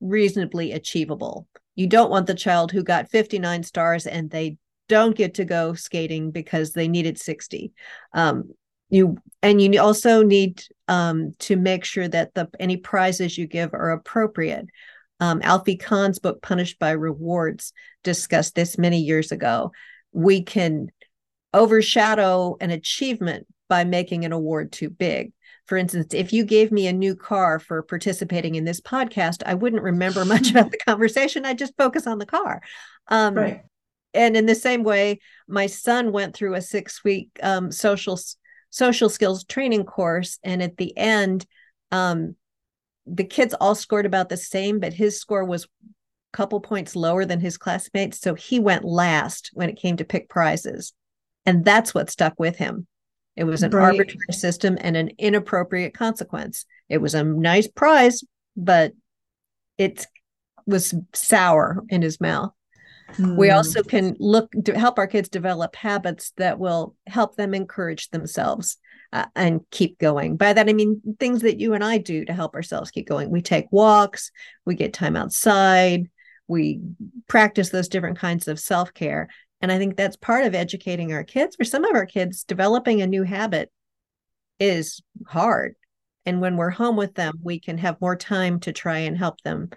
[0.00, 1.46] reasonably achievable.
[1.74, 4.56] You don't want the child who got 59 stars and they
[4.88, 7.72] don't get to go skating because they needed 60.
[8.12, 8.50] Um,
[8.90, 13.72] you and you also need um, to make sure that the any prizes you give
[13.72, 14.66] are appropriate.
[15.20, 19.72] Um, Alfie Kohn's book, Punished by Rewards, discussed this many years ago.
[20.12, 20.90] We can
[21.52, 25.32] overshadow an achievement by making an award too big.
[25.66, 29.54] For instance, if you gave me a new car for participating in this podcast, I
[29.54, 31.46] wouldn't remember much about the conversation.
[31.46, 32.60] I'd just focus on the car.
[33.06, 33.62] Um, right.
[34.12, 38.18] And in the same way, my son went through a six week um, social
[38.70, 41.46] social skills training course, and at the end,
[41.92, 42.34] um,
[43.12, 45.68] the kids all scored about the same, but his score was a
[46.32, 48.20] couple points lower than his classmates.
[48.20, 50.92] So he went last when it came to pick prizes.
[51.44, 52.86] And that's what stuck with him.
[53.36, 53.84] It was an right.
[53.84, 56.66] arbitrary system and an inappropriate consequence.
[56.88, 58.22] It was a nice prize,
[58.56, 58.92] but
[59.78, 60.06] it
[60.66, 62.52] was sour in his mouth.
[63.14, 63.36] Mm.
[63.36, 63.54] We hmm.
[63.54, 68.76] also can look to help our kids develop habits that will help them encourage themselves
[69.12, 70.36] uh, and keep going.
[70.36, 73.30] By that, I mean things that you and I do to help ourselves keep going.
[73.30, 74.30] We take walks,
[74.64, 76.08] we get time outside,
[76.46, 76.80] we
[77.28, 79.28] practice those different kinds of self care.
[79.60, 81.56] And I think that's part of educating our kids.
[81.56, 83.70] For some of our kids, developing a new habit
[84.58, 85.74] is hard.
[86.24, 89.40] And when we're home with them, we can have more time to try and help
[89.42, 89.70] them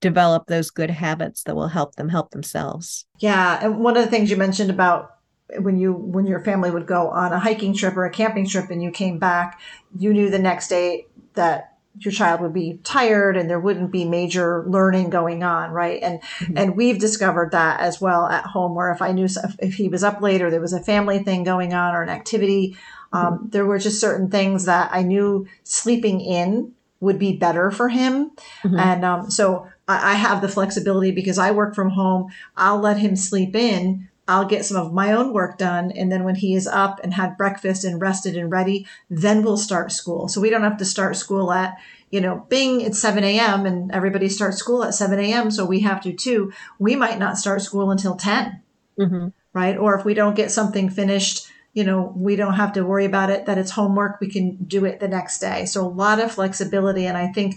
[0.00, 3.06] develop those good habits that will help them help themselves.
[3.18, 3.58] Yeah.
[3.62, 5.10] And one of the things you mentioned about
[5.58, 8.70] when you when your family would go on a hiking trip or a camping trip
[8.70, 9.60] and you came back
[9.98, 14.04] you knew the next day that your child would be tired and there wouldn't be
[14.04, 16.56] major learning going on right and mm-hmm.
[16.56, 19.26] and we've discovered that as well at home where if i knew
[19.58, 22.08] if he was up late or there was a family thing going on or an
[22.08, 22.76] activity
[23.12, 23.48] um, mm-hmm.
[23.48, 28.30] there were just certain things that i knew sleeping in would be better for him
[28.62, 28.78] mm-hmm.
[28.78, 32.98] and um, so I, I have the flexibility because i work from home i'll let
[32.98, 35.90] him sleep in I'll get some of my own work done.
[35.90, 39.56] And then when he is up and had breakfast and rested and ready, then we'll
[39.56, 40.28] start school.
[40.28, 41.76] So we don't have to start school at,
[42.10, 43.66] you know, bing, it's 7 a.m.
[43.66, 45.50] and everybody starts school at 7 a.m.
[45.50, 46.52] So we have to too.
[46.78, 48.62] We might not start school until 10,
[49.00, 49.28] mm-hmm.
[49.52, 49.76] right?
[49.76, 53.30] Or if we don't get something finished, you know, we don't have to worry about
[53.30, 54.20] it, that it's homework.
[54.20, 55.64] We can do it the next day.
[55.66, 57.06] So a lot of flexibility.
[57.06, 57.56] And I think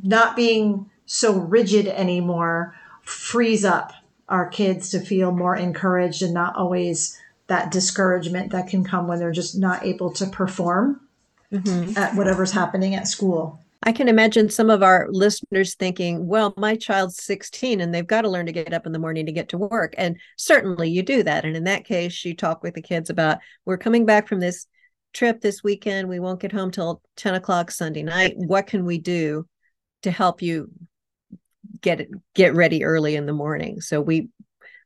[0.00, 3.92] not being so rigid anymore frees up
[4.28, 9.18] our kids to feel more encouraged and not always that discouragement that can come when
[9.18, 11.00] they're just not able to perform
[11.52, 11.96] mm-hmm.
[11.96, 13.60] at whatever's happening at school.
[13.84, 18.22] I can imagine some of our listeners thinking, well, my child's 16 and they've got
[18.22, 19.94] to learn to get up in the morning to get to work.
[19.96, 21.44] And certainly you do that.
[21.44, 24.66] And in that case, you talk with the kids about, we're coming back from this
[25.14, 26.08] trip this weekend.
[26.08, 28.34] We won't get home till 10 o'clock Sunday night.
[28.36, 29.46] What can we do
[30.02, 30.70] to help you
[31.80, 33.80] get it, get ready early in the morning.
[33.80, 34.28] So we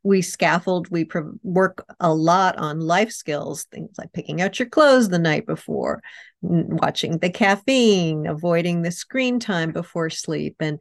[0.05, 4.69] we scaffold we pro- work a lot on life skills things like picking out your
[4.69, 6.03] clothes the night before
[6.41, 10.79] watching the caffeine avoiding the screen time before sleep and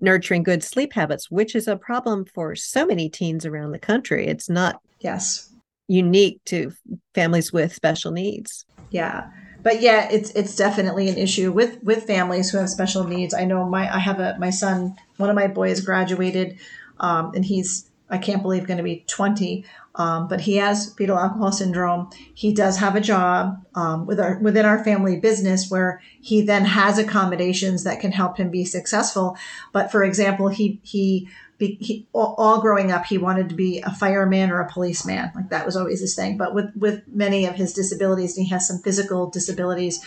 [0.00, 4.26] nurturing good sleep habits which is a problem for so many teens around the country.
[4.26, 5.50] It's not yes.
[5.88, 6.72] unique to
[7.14, 8.66] families with special needs.
[8.90, 9.30] Yeah
[9.62, 13.34] but yeah, it's it's definitely an issue with with families who have special needs.
[13.34, 16.58] I know my I have a my son, one of my boys graduated,
[16.98, 19.64] um, and he's I can't believe going to be 20.
[19.94, 22.08] Um, but he has fetal alcohol syndrome.
[22.32, 26.64] He does have a job um, with our within our family business where he then
[26.64, 29.36] has accommodations that can help him be successful.
[29.72, 31.28] But for example, he he
[31.68, 35.30] he, all growing up, he wanted to be a fireman or a policeman.
[35.34, 36.36] Like that was always his thing.
[36.36, 40.04] But with, with many of his disabilities, and he has some physical disabilities,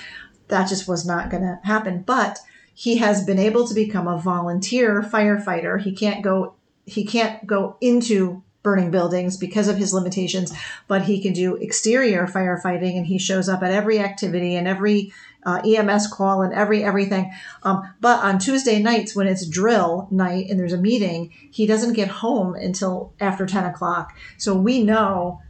[0.48, 2.04] that just was not going to happen.
[2.04, 2.40] But
[2.74, 5.82] he has been able to become a volunteer firefighter.
[5.82, 10.52] He can't go, he can't go into burning buildings because of his limitations,
[10.88, 15.14] but he can do exterior firefighting and he shows up at every activity and every
[15.46, 17.32] uh, EMS call and every everything.
[17.64, 21.94] Um, but on Tuesday nights when it's drill night and there's a meeting, he doesn't
[21.94, 24.18] get home until after 10 o'clock.
[24.38, 25.42] So we know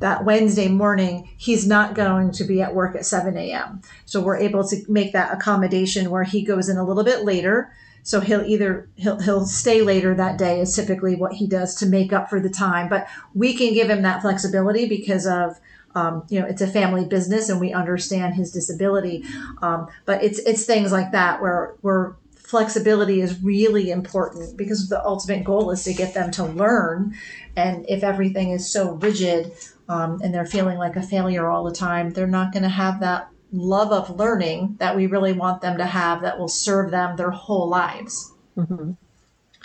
[0.00, 3.80] that Wednesday morning he's not going to be at work at 7 a.m.
[4.04, 7.72] So we're able to make that accommodation where he goes in a little bit later.
[8.04, 11.86] So he'll either he'll he'll stay later that day is typically what he does to
[11.86, 12.88] make up for the time.
[12.88, 15.60] But we can give him that flexibility because of
[15.94, 19.24] um, you know, it's a family business and we understand his disability.
[19.60, 22.14] Um, but it's, it's things like that where we're
[22.52, 27.14] flexibility is really important because the ultimate goal is to get them to learn.
[27.56, 29.52] And if everything is so rigid
[29.88, 33.00] um, and they're feeling like a failure all the time, they're not going to have
[33.00, 37.16] that love of learning that we really want them to have that will serve them
[37.16, 38.32] their whole lives.
[38.56, 38.92] Mm-hmm.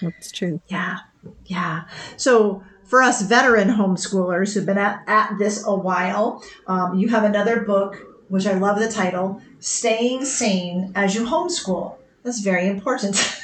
[0.01, 0.61] That's true.
[0.67, 0.99] Yeah.
[1.45, 1.83] Yeah.
[2.15, 7.23] So for us veteran homeschoolers who've been at, at this a while, um, you have
[7.23, 11.95] another book, which I love the title, Staying Sane as You Homeschool.
[12.23, 13.15] That's very important.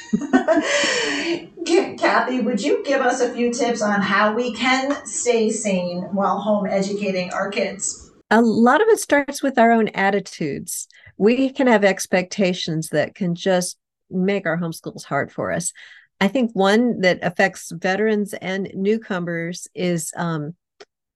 [1.98, 6.38] Kathy, would you give us a few tips on how we can stay sane while
[6.38, 8.10] home educating our kids?
[8.30, 10.86] A lot of it starts with our own attitudes.
[11.16, 13.78] We can have expectations that can just
[14.10, 15.72] make our homeschools hard for us.
[16.20, 20.54] I think one that affects veterans and newcomers is um,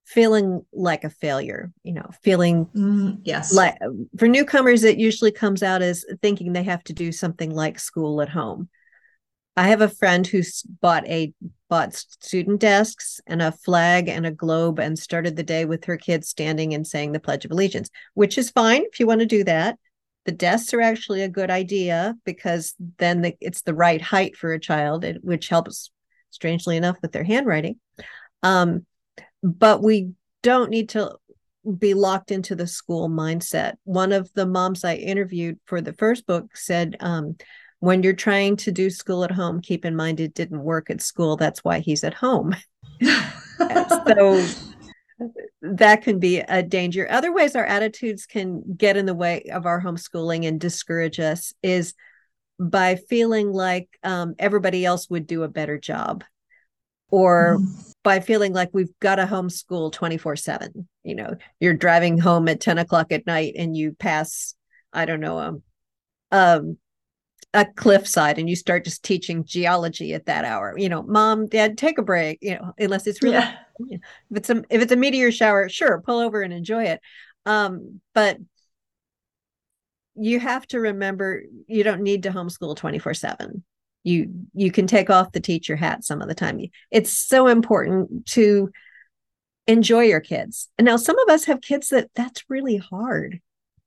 [0.05, 3.55] feeling like a failure, you know, feeling mm, yes.
[3.55, 3.77] Like
[4.19, 8.23] for newcomers, it usually comes out as thinking they have to do something like school
[8.23, 8.69] at home.
[9.57, 11.33] I have a friend who's bought a
[11.69, 15.97] bought student desks and a flag and a globe and started the day with her
[15.97, 19.27] kids standing and saying the Pledge of Allegiance, which is fine if you want to
[19.27, 19.79] do that.
[20.25, 24.53] The desks are actually a good idea because then the, it's the right height for
[24.53, 25.91] a child, which helps,
[26.31, 27.81] strangely enough, with their handwriting.
[28.43, 28.85] Um,
[29.43, 30.13] but we
[30.43, 31.17] don't need to
[31.79, 33.75] be locked into the school mindset.
[33.85, 37.37] One of the moms I interviewed for the first book said, um,
[37.81, 41.01] when you're trying to do school at home, keep in mind it didn't work at
[41.01, 41.37] school.
[41.37, 42.57] That's why he's at home.
[43.03, 44.45] so
[45.63, 47.07] that can be a danger.
[47.11, 51.53] Other ways our attitudes can get in the way of our homeschooling and discourage us
[51.63, 51.95] is
[52.59, 56.25] by feeling like um, everybody else would do a better job
[57.11, 57.93] or mm.
[58.03, 62.61] by feeling like we've got to homeschool 24 7 you know you're driving home at
[62.61, 64.55] 10 o'clock at night and you pass
[64.93, 65.63] i don't know um,
[66.33, 66.77] um
[67.55, 71.79] a cliffside and you start just teaching geology at that hour you know mom dad
[71.79, 73.57] take a break you know unless it's really yeah.
[73.79, 74.01] If
[74.35, 77.01] it's a if it's a meteor shower sure pull over and enjoy it.
[77.47, 78.39] Um but
[80.15, 83.65] you have to remember you don't need to homeschool 24 7
[84.05, 86.61] you you can take off the teacher hat some of the time.
[86.91, 88.71] It's so important to
[89.67, 90.69] enjoy your kids.
[90.79, 93.41] And now some of us have kids that that's really hard.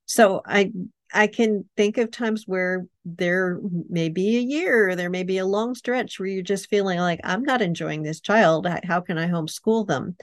[0.06, 0.72] So i
[1.14, 3.60] I can think of times where there
[3.90, 7.20] may be a year, there may be a long stretch where you're just feeling like,
[7.24, 8.68] I'm not enjoying this child.
[8.84, 10.16] How can I homeschool them?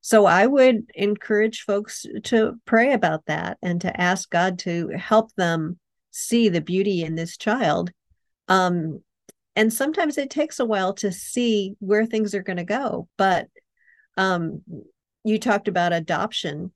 [0.00, 5.34] So I would encourage folks to pray about that and to ask God to help
[5.34, 5.78] them
[6.10, 7.90] see the beauty in this child.
[8.48, 9.02] Um,
[9.54, 13.08] and sometimes it takes a while to see where things are going to go.
[13.16, 13.48] But
[14.16, 14.62] um,
[15.24, 16.72] you talked about adoption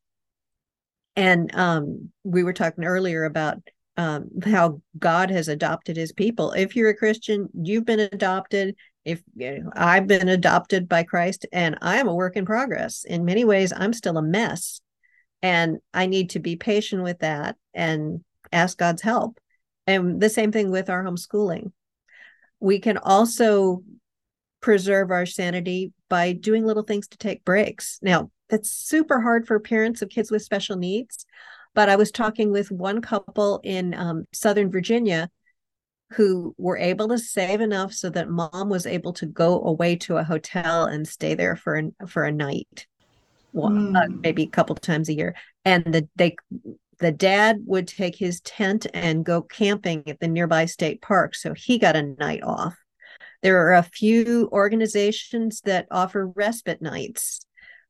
[1.17, 3.59] and um, we were talking earlier about
[3.97, 6.53] um, how God has adopted his people.
[6.53, 8.75] If you're a Christian, you've been adopted.
[9.05, 13.05] If you know, I've been adopted by Christ and I am a work in progress,
[13.05, 14.81] in many ways, I'm still a mess.
[15.43, 19.39] And I need to be patient with that and ask God's help.
[19.87, 21.73] And the same thing with our homeschooling.
[22.61, 23.83] We can also
[24.61, 27.99] preserve our sanity by doing little things to take breaks.
[28.01, 31.25] Now, that's super hard for parents of kids with special needs.
[31.75, 35.31] But I was talking with one couple in um, Southern Virginia
[36.11, 40.19] who were able to save enough so that mom was able to go away to
[40.19, 42.87] a hotel and stay there for an, for a night,
[43.55, 43.97] well, mm.
[43.97, 44.21] uh, hmm.
[44.21, 45.35] maybe a couple times a year.
[45.65, 46.37] And the they
[46.99, 51.55] the dad would take his tent and go camping at the nearby state park, so
[51.55, 52.77] he got a night off.
[53.41, 57.47] There are a few organizations that offer respite nights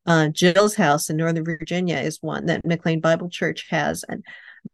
[0.06, 4.24] uh, Jill's House in Northern Virginia is one that McLean Bible Church has, and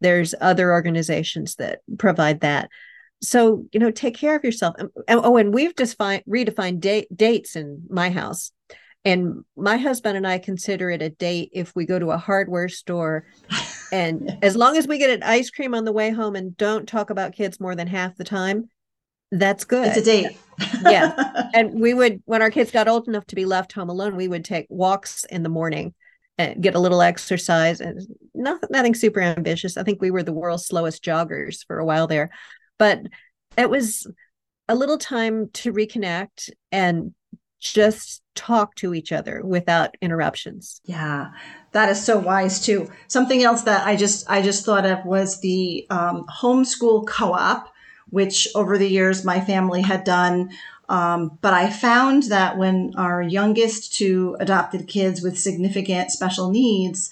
[0.00, 2.68] there's other organizations that provide that.
[3.20, 4.76] So you know, take care of yourself.
[4.78, 8.52] And, oh, and we've just redefined date, dates in my house.
[9.04, 12.68] And my husband and I consider it a date if we go to a hardware
[12.68, 13.26] store.
[13.92, 16.86] And as long as we get an ice cream on the way home and don't
[16.86, 18.68] talk about kids more than half the time,
[19.30, 19.88] that's good.
[19.88, 20.38] It's a date.
[20.82, 21.50] Yeah.
[21.54, 24.28] And we would, when our kids got old enough to be left home alone, we
[24.28, 25.94] would take walks in the morning
[26.36, 28.00] and get a little exercise and
[28.34, 29.76] nothing, nothing super ambitious.
[29.76, 32.30] I think we were the world's slowest joggers for a while there,
[32.78, 33.00] but
[33.56, 34.06] it was
[34.68, 37.14] a little time to reconnect and
[37.60, 40.80] just talk to each other without interruptions.
[40.84, 41.30] Yeah,
[41.72, 42.88] that is so wise too.
[43.08, 47.68] Something else that I just I just thought of was the um, homeschool co-op
[48.10, 50.50] which over the years my family had done.
[50.88, 57.10] Um, but I found that when our youngest two adopted kids with significant special needs,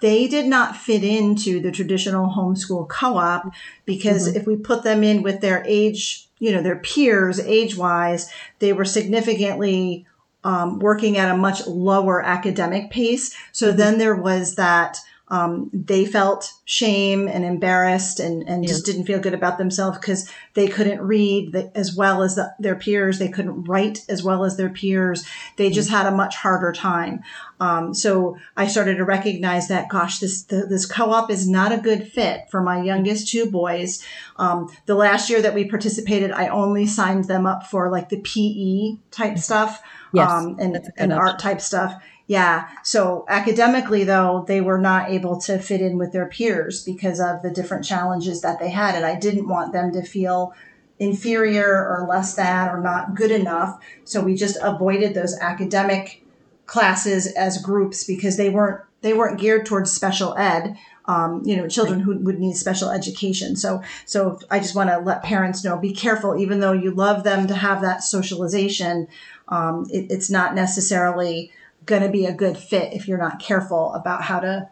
[0.00, 3.52] they did not fit into the traditional homeschool co-op
[3.84, 4.36] because mm-hmm.
[4.36, 8.72] if we put them in with their age, you know, their peers age wise, they
[8.72, 10.06] were significantly
[10.44, 13.34] um, working at a much lower academic pace.
[13.52, 13.78] So mm-hmm.
[13.78, 14.98] then there was that
[15.28, 18.68] um, they felt shame and embarrassed and, and yeah.
[18.68, 22.74] just didn't feel good about themselves because they couldn't read as well as the, their
[22.76, 23.18] peers.
[23.18, 25.24] They couldn't write as well as their peers.
[25.56, 25.96] They just mm-hmm.
[25.96, 27.22] had a much harder time.
[27.58, 31.78] Um, so I started to recognize that, gosh, this the, this co-op is not a
[31.78, 34.04] good fit for my youngest two boys.
[34.36, 38.20] Um, the last year that we participated, I only signed them up for like the
[38.20, 39.80] PE type stuff
[40.14, 41.94] yes, um, and, and art type stuff
[42.26, 42.68] yeah.
[42.82, 47.42] So academically, though, they were not able to fit in with their peers because of
[47.42, 48.94] the different challenges that they had.
[48.94, 50.54] And I didn't want them to feel
[50.98, 53.78] inferior or less than or not good enough.
[54.04, 56.22] So we just avoided those academic
[56.66, 60.78] classes as groups because they weren't they weren't geared towards special ed.
[61.06, 63.56] Um, you know, children who would need special education.
[63.56, 66.38] So, so I just want to let parents know: be careful.
[66.38, 69.08] Even though you love them to have that socialization,
[69.48, 71.52] um, it, it's not necessarily
[71.84, 74.68] going to be a good fit if you're not careful about how to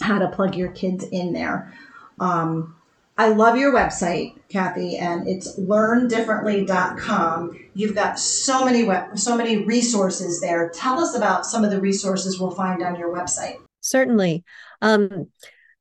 [0.00, 1.72] how to plug your kids in there.
[2.20, 2.76] Um,
[3.16, 7.58] I love your website, Kathy, and it's learndifferently.com.
[7.74, 10.70] You've got so many web, so many resources there.
[10.70, 13.56] Tell us about some of the resources we'll find on your website.
[13.80, 14.44] Certainly.
[14.82, 15.30] Um,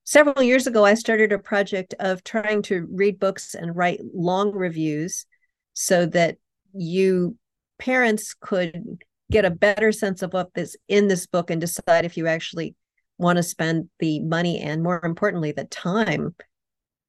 [0.03, 4.51] several years ago, I started a project of trying to read books and write long
[4.51, 5.28] reviews
[5.74, 6.38] so that
[6.74, 7.38] you
[7.78, 8.97] parents could
[9.32, 12.76] get a better sense of what is in this book and decide if you actually
[13.18, 16.36] want to spend the money and more importantly the time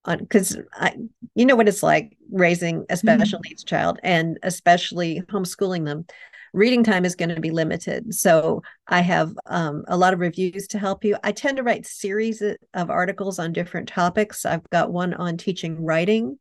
[0.04, 0.94] on because i
[1.34, 3.48] you know what it's like raising a special mm-hmm.
[3.48, 6.06] needs child and especially homeschooling them.
[6.54, 8.14] Reading time is going to be limited.
[8.14, 11.16] So i have um, a lot of reviews to help you.
[11.22, 14.46] I tend to write series of articles on different topics.
[14.46, 16.38] I've got one on teaching writing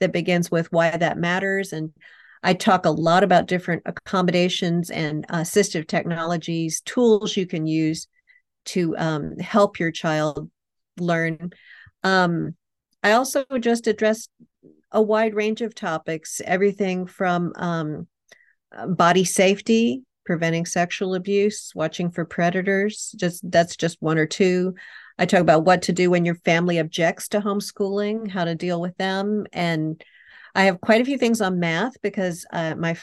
[0.00, 1.92] that begins with why that matters and
[2.44, 8.06] I talk a lot about different accommodations and assistive technologies, tools you can use
[8.66, 10.50] to um, help your child
[10.98, 11.52] learn.
[12.02, 12.54] Um,
[13.02, 14.28] I also just addressed
[14.92, 18.08] a wide range of topics, everything from um,
[18.88, 23.14] body safety, preventing sexual abuse, watching for predators.
[23.16, 24.74] Just that's just one or two.
[25.18, 28.80] I talk about what to do when your family objects to homeschooling, how to deal
[28.80, 30.02] with them, and
[30.54, 32.96] I have quite a few things on math because uh, my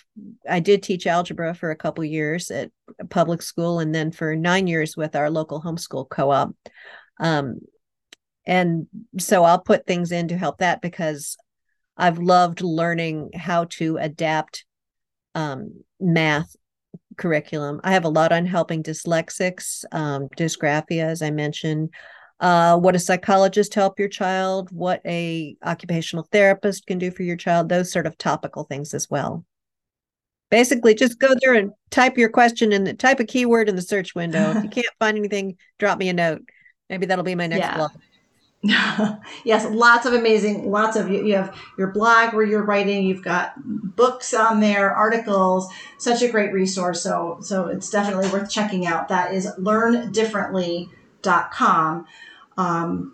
[0.50, 2.72] I did teach algebra for a couple years at
[3.10, 6.56] public school, and then for nine years with our local homeschool co-op.
[7.20, 7.60] Um,
[8.46, 8.88] and
[9.20, 11.38] so I'll put things in to help that because
[11.98, 14.66] I've loved learning how to adapt
[15.36, 16.56] um, math
[17.18, 17.82] curriculum.
[17.84, 21.90] I have a lot on helping dyslexics, um, dysgraphia, as I mentioned
[22.42, 27.38] uh, what a psychologist help your child, what a occupational therapist can do for your
[27.38, 29.46] child, those sort of topical things as well.
[30.50, 34.16] Basically, just go there and type your question and type a keyword in the search
[34.16, 34.58] window.
[34.58, 36.42] if you can't find anything, drop me a note.
[36.90, 37.78] Maybe that'll be my next yeah.
[37.78, 37.92] blog.
[39.44, 43.24] yes, lots of amazing, lots of you, you have your blog where you're writing, you've
[43.24, 43.54] got
[43.96, 47.02] books on there, articles, such a great resource.
[47.02, 49.08] So, so it's definitely worth checking out.
[49.10, 52.08] That is learndifferently.com.
[52.62, 53.14] Um,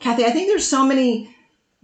[0.00, 1.34] Kathy, I think there's so many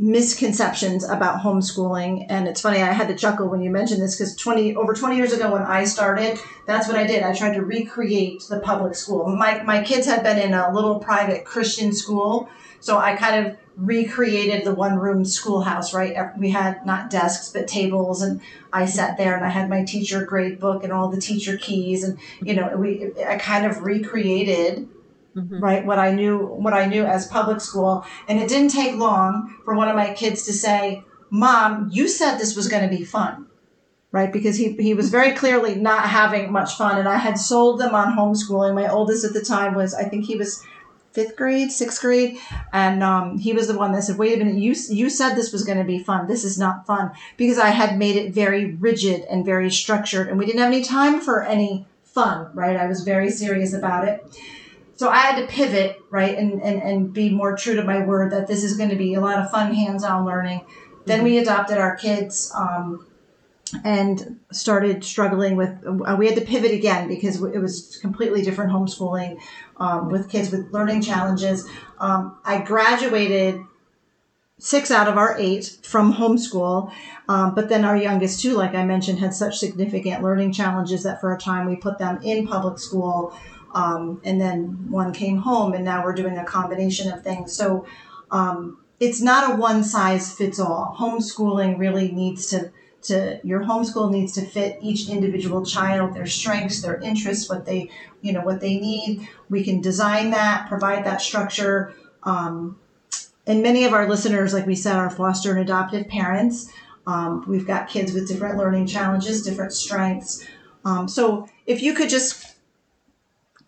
[0.00, 4.36] misconceptions about homeschooling and it's funny i had to chuckle when you mentioned this because
[4.36, 6.38] 20 over 20 years ago when i started
[6.68, 7.24] that's what i did.
[7.24, 9.26] I tried to recreate the public school.
[9.26, 13.56] My, my kids had been in a little private christian school so i kind of
[13.74, 16.16] recreated the one room schoolhouse right?
[16.38, 18.40] We had not desks but tables and
[18.72, 22.04] i sat there and i had my teacher grade book and all the teacher keys
[22.04, 24.88] and you know we i kind of recreated
[25.38, 25.60] mm-hmm.
[25.60, 25.84] right?
[25.84, 28.04] What I knew, what I knew as public school.
[28.28, 32.36] And it didn't take long for one of my kids to say, Mom, you said
[32.36, 33.46] this was going to be fun,
[34.12, 34.32] right?
[34.32, 36.98] Because he, he was very clearly not having much fun.
[36.98, 38.74] And I had sold them on homeschooling.
[38.74, 40.64] My oldest at the time was, I think he was
[41.12, 42.38] fifth grade, sixth grade,
[42.72, 45.52] and um, he was the one that said, "Wait a minute, you you said this
[45.52, 46.28] was going to be fun.
[46.28, 50.38] This is not fun," because I had made it very rigid and very structured, and
[50.38, 52.50] we didn't have any time for any fun.
[52.54, 52.76] Right?
[52.76, 54.24] I was very serious about it
[54.98, 58.32] so I had to pivot, right, and, and, and be more true to my word
[58.32, 60.58] that this is going to be a lot of fun hands on learning.
[60.58, 61.02] Mm-hmm.
[61.06, 63.06] Then we adopted our kids um,
[63.84, 68.72] and started struggling with, uh, we had to pivot again because it was completely different
[68.72, 69.38] homeschooling
[69.76, 71.64] um, with kids with learning challenges.
[72.00, 73.60] Um, I graduated
[74.58, 76.92] six out of our eight from homeschool.
[77.28, 81.20] Um, but then our youngest two, like I mentioned, had such significant learning challenges that
[81.20, 83.32] for a time we put them in public school
[83.74, 87.52] um, and then one came home, and now we're doing a combination of things.
[87.54, 87.86] So
[88.30, 90.96] um, it's not a one size fits all.
[90.98, 96.82] Homeschooling really needs to to your homeschool needs to fit each individual child, their strengths,
[96.82, 97.90] their interests, what they
[98.22, 99.28] you know what they need.
[99.48, 101.94] We can design that, provide that structure.
[102.24, 102.78] Um,
[103.46, 106.70] and many of our listeners, like we said, are foster and adoptive parents.
[107.06, 110.44] Um, we've got kids with different learning challenges, different strengths.
[110.84, 112.47] Um, so if you could just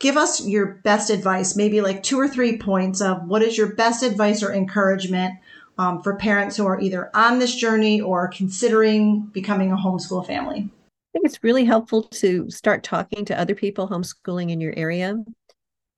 [0.00, 3.74] give us your best advice, maybe like two or three points of what is your
[3.74, 5.34] best advice or encouragement
[5.78, 10.68] um, for parents who are either on this journey or considering becoming a homeschool family.
[10.68, 15.22] I think it's really helpful to start talking to other people homeschooling in your area.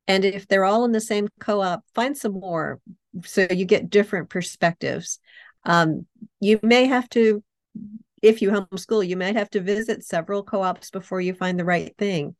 [0.08, 2.80] And if they're all in the same co op, find some more
[3.24, 5.20] so you get different perspectives.
[5.64, 6.06] Um,
[6.40, 7.42] you may have to,
[8.20, 11.64] if you homeschool, you might have to visit several co ops before you find the
[11.64, 12.34] right thing.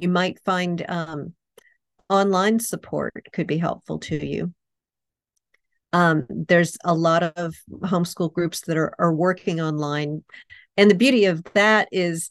[0.00, 1.34] You might find um,
[2.08, 4.54] online support could be helpful to you.
[5.92, 10.24] Um, there's a lot of homeschool groups that are, are working online.
[10.78, 12.30] And the beauty of that is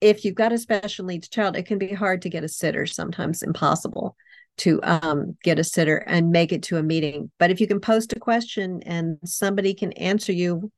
[0.00, 2.86] if you've got a special needs child, it can be hard to get a sitter,
[2.86, 4.16] sometimes impossible
[4.58, 7.32] to um, get a sitter and make it to a meeting.
[7.40, 10.70] But if you can post a question and somebody can answer you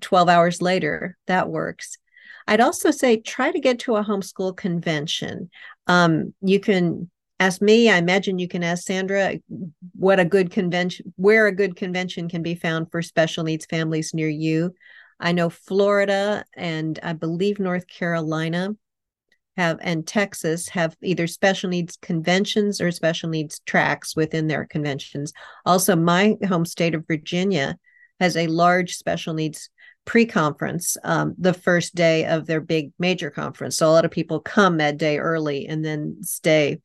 [0.00, 1.98] 12 hours later, that works.
[2.46, 5.50] I'd also say try to get to a homeschool convention.
[5.86, 7.90] Um, you can ask me.
[7.90, 9.38] I imagine you can ask Sandra
[9.94, 14.14] what a good convention, where a good convention can be found for special needs families
[14.14, 14.74] near you.
[15.20, 18.70] I know Florida and I believe North Carolina
[19.56, 25.32] have and Texas have either special needs conventions or special needs tracks within their conventions.
[25.64, 27.76] Also, my home state of Virginia
[28.20, 29.70] has a large special needs
[30.04, 33.76] pre-conference um, the first day of their big major conference.
[33.76, 36.80] So a lot of people come that day early and then stay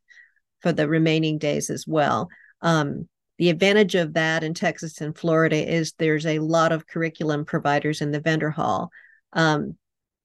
[0.61, 2.29] for the remaining days as well.
[2.61, 3.07] Um,
[3.37, 8.01] the advantage of that in Texas and Florida is there's a lot of curriculum providers
[8.01, 8.89] in the vendor hall.
[9.33, 9.75] Um,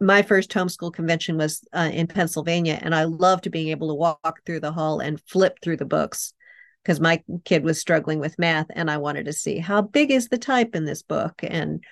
[0.00, 4.40] my first homeschool convention was uh, in Pennsylvania, and I loved being able to walk
[4.44, 6.32] through the hall and flip through the books
[6.82, 10.28] because my kid was struggling with math, and I wanted to see how big is
[10.28, 11.82] the type in this book and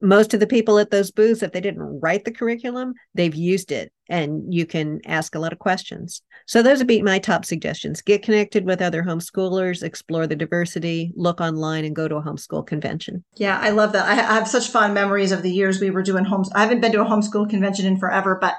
[0.00, 3.72] most of the people at those booths, if they didn't write the curriculum, they've used
[3.72, 6.20] it and you can ask a lot of questions.
[6.46, 8.02] So those would be my top suggestions.
[8.02, 12.66] Get connected with other homeschoolers, explore the diversity, look online and go to a homeschool
[12.66, 13.24] convention.
[13.36, 14.06] Yeah, I love that.
[14.06, 16.50] I have such fond memories of the years we were doing homes.
[16.54, 18.56] I haven't been to a homeschool convention in forever, but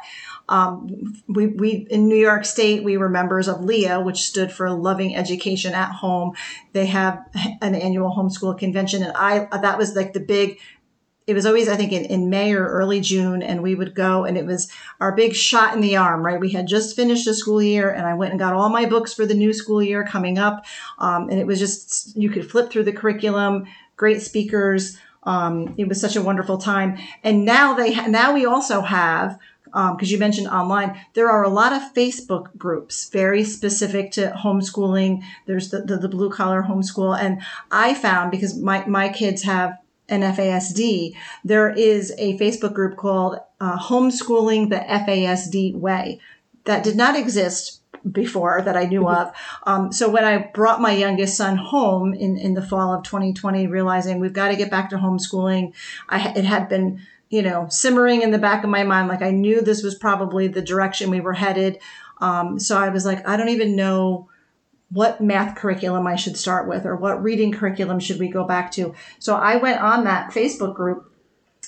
[0.47, 0.87] um,
[1.27, 5.15] we, we in New York State, we were members of LEAH, which stood for Loving
[5.15, 6.33] Education at Home.
[6.73, 7.19] They have
[7.61, 10.59] an annual homeschool convention, and I that was like the big
[11.27, 14.25] it was always i think in, in may or early june and we would go
[14.25, 17.33] and it was our big shot in the arm right we had just finished the
[17.33, 20.05] school year and i went and got all my books for the new school year
[20.05, 20.65] coming up
[20.99, 23.65] um, and it was just you could flip through the curriculum
[23.97, 28.81] great speakers um, it was such a wonderful time and now they now we also
[28.81, 29.39] have
[29.75, 34.33] because um, you mentioned online, there are a lot of Facebook groups very specific to
[34.41, 35.21] homeschooling.
[35.47, 37.19] There's the, the, the blue collar homeschool.
[37.19, 39.77] And I found because my, my kids have
[40.07, 46.19] and FASD, there is a Facebook group called uh, Homeschooling the FASD Way
[46.65, 47.81] that did not exist
[48.11, 49.27] before that I knew mm-hmm.
[49.27, 49.33] of.
[49.65, 53.67] Um, so when I brought my youngest son home in, in the fall of 2020,
[53.67, 55.73] realizing we've got to get back to homeschooling,
[56.09, 59.07] I, it had been, you know, simmering in the back of my mind.
[59.07, 61.79] Like I knew this was probably the direction we were headed.
[62.19, 64.29] Um, so I was like, I don't even know
[64.89, 68.71] what math curriculum I should start with or what reading curriculum should we go back
[68.73, 68.93] to.
[69.19, 71.11] So I went on that Facebook group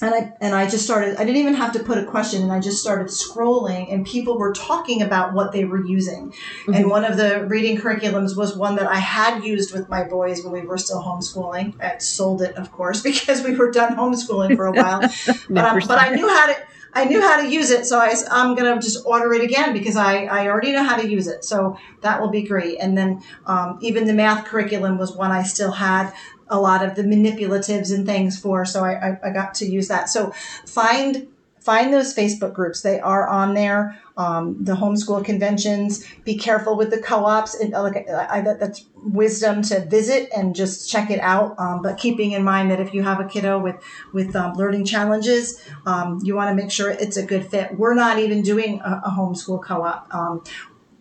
[0.01, 2.51] and I and I just started I didn't even have to put a question and
[2.51, 6.31] I just started scrolling and people were talking about what they were using.
[6.31, 6.73] Mm-hmm.
[6.73, 10.43] And one of the reading curriculums was one that I had used with my boys
[10.43, 11.81] when we were still homeschooling.
[11.81, 14.99] I sold it of course because we were done homeschooling for a while.
[15.49, 16.57] but, um, but I knew how to
[16.97, 19.71] I knew how to use it, so I, am going to just order it again
[19.71, 21.45] because I, I already know how to use it.
[21.45, 22.79] So that will be great.
[22.79, 26.11] And then um, even the math curriculum was one I still had
[26.47, 29.89] a lot of the manipulatives and things for, so I, I, I got to use
[29.89, 30.09] that.
[30.09, 30.31] So
[30.65, 31.27] find
[31.59, 32.81] find those Facebook groups.
[32.81, 34.01] They are on there.
[34.17, 36.03] Um, the homeschool conventions.
[36.25, 37.55] Be careful with the co-ops.
[37.55, 41.55] And uh, like I, that, that's wisdom to visit and just check it out.
[41.59, 43.75] Um, but keeping in mind that if you have a kiddo with
[44.13, 47.77] with um, learning challenges, um, you want to make sure it's a good fit.
[47.77, 50.07] We're not even doing a, a homeschool co-op.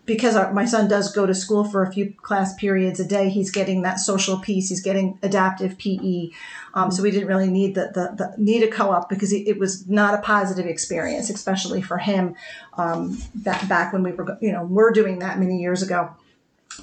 [0.07, 3.29] Because our, my son does go to school for a few class periods a day,
[3.29, 4.69] he's getting that social piece.
[4.69, 6.29] He's getting adaptive PE.
[6.73, 9.59] Um, so we didn't really need the, the, the need a co-op because it, it,
[9.59, 12.35] was not a positive experience, especially for him.
[12.77, 16.09] Um, that back when we were, you know, we're doing that many years ago.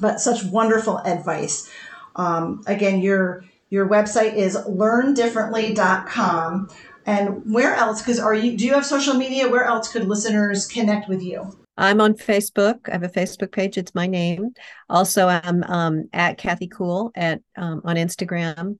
[0.00, 1.70] But such wonderful advice.
[2.16, 6.68] Um, again, your your website is learndifferently.com.
[7.06, 8.00] And where else?
[8.02, 8.56] Because are you?
[8.56, 9.48] Do you have social media?
[9.48, 11.56] Where else could listeners connect with you?
[11.76, 12.88] I'm on Facebook.
[12.88, 13.78] I have a Facebook page.
[13.78, 14.50] It's my name.
[14.88, 18.78] Also, I'm um, at Kathy Kuhl at um, on Instagram.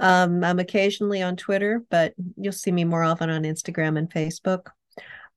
[0.00, 4.66] Um, I'm occasionally on Twitter, but you'll see me more often on Instagram and Facebook.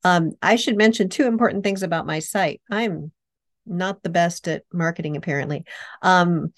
[0.04, 2.62] Um, I should mention two important things about my site.
[2.70, 3.12] I'm
[3.66, 5.66] not the best at marketing, apparently.
[6.02, 6.54] Um,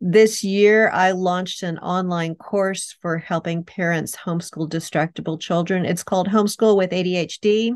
[0.00, 5.86] this year, I launched an online course for helping parents homeschool distractible children.
[5.86, 7.72] It's called Homeschool with ADHD.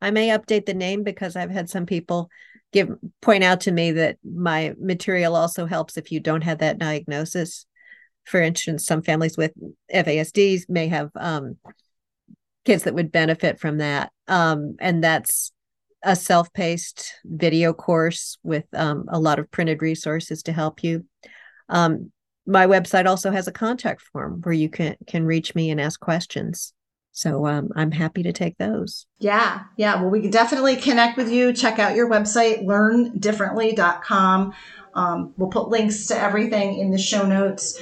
[0.00, 2.30] I may update the name because I've had some people
[2.72, 2.90] give
[3.22, 7.66] point out to me that my material also helps if you don't have that diagnosis.
[8.24, 9.52] For instance, some families with
[9.92, 11.56] FASDs may have um,
[12.64, 15.50] kids that would benefit from that, um, and that's
[16.02, 21.04] a self-paced video course with um, a lot of printed resources to help you.
[21.68, 22.12] Um,
[22.46, 25.98] my website also has a contact form where you can can reach me and ask
[25.98, 26.72] questions.
[27.12, 29.06] So um, I'm happy to take those.
[29.18, 30.00] Yeah, yeah.
[30.00, 31.52] Well, we can definitely connect with you.
[31.52, 34.54] Check out your website, learndifferently.com.
[34.94, 37.80] Um, we'll put links to everything in the show notes.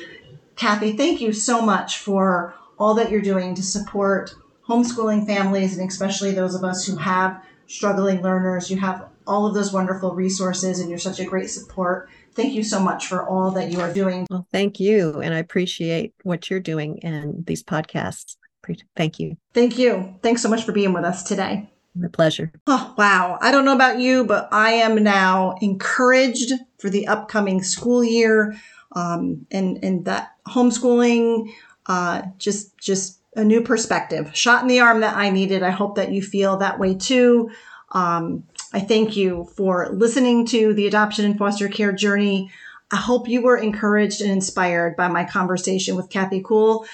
[0.57, 4.35] Kathy, thank you so much for all that you're doing to support
[4.69, 8.71] homeschooling families and especially those of us who have struggling learners.
[8.71, 12.09] You have all of those wonderful resources and you're such a great support.
[12.35, 14.27] Thank you so much for all that you are doing.
[14.31, 15.21] Well, thank you.
[15.21, 18.37] And I appreciate what you're doing and these podcasts.
[18.97, 19.37] Thank you.
[19.55, 20.15] Thank you.
[20.23, 21.71] Thanks so much for being with us today.
[21.95, 22.53] My pleasure.
[22.67, 23.39] Oh, wow.
[23.41, 28.57] I don't know about you, but I am now encouraged for the upcoming school year.
[28.93, 31.53] Um, and, and that homeschooling,
[31.87, 35.63] uh, just, just a new perspective, shot in the arm that I needed.
[35.63, 37.51] I hope that you feel that way too.
[37.93, 42.51] Um, I thank you for listening to the adoption and foster care journey.
[42.91, 46.87] I hope you were encouraged and inspired by my conversation with Kathy Kuhl.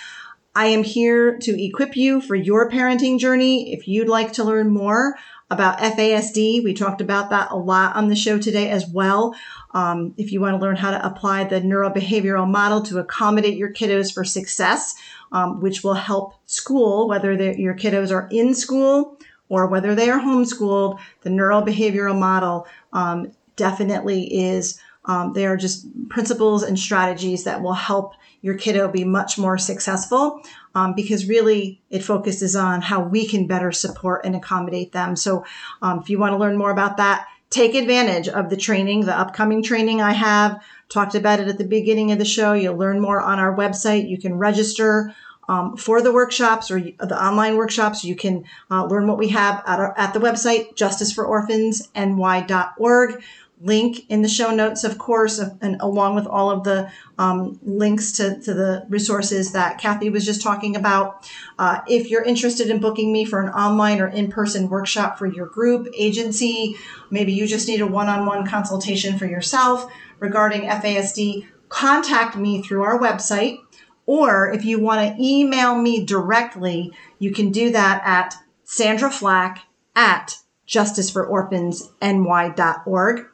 [0.55, 3.73] I am here to equip you for your parenting journey.
[3.73, 5.17] If you'd like to learn more
[5.51, 9.35] about FASD, we talked about that a lot on the show today as well.
[9.73, 13.73] Um, if you want to learn how to apply the neurobehavioral model to accommodate your
[13.73, 14.95] kiddos for success,
[15.31, 20.21] um, which will help school, whether your kiddos are in school or whether they are
[20.21, 24.81] homeschooled, the neurobehavioral model um, definitely is.
[25.05, 29.57] Um, they are just principles and strategies that will help your kiddo be much more
[29.57, 30.43] successful
[30.75, 35.17] um, because really it focuses on how we can better support and accommodate them.
[35.17, 35.45] So
[35.81, 39.17] um, if you want to learn more about that, take advantage of the training, the
[39.17, 40.63] upcoming training I have.
[40.89, 42.53] Talked about it at the beginning of the show.
[42.53, 44.09] You'll learn more on our website.
[44.09, 45.15] You can register
[45.49, 48.05] um, for the workshops or the online workshops.
[48.05, 53.23] You can uh, learn what we have at, our, at the website, justicefororphansny.org.
[53.63, 58.13] Link in the show notes, of course, and along with all of the um, links
[58.13, 61.31] to, to the resources that Kathy was just talking about.
[61.59, 65.27] Uh, if you're interested in booking me for an online or in person workshop for
[65.27, 66.77] your group, agency,
[67.11, 72.63] maybe you just need a one on one consultation for yourself regarding FASD, contact me
[72.63, 73.59] through our website
[74.07, 78.35] or if you want to email me directly, you can do that at
[78.65, 79.61] Sandra Flach
[79.95, 83.27] at justicefororphansny.org.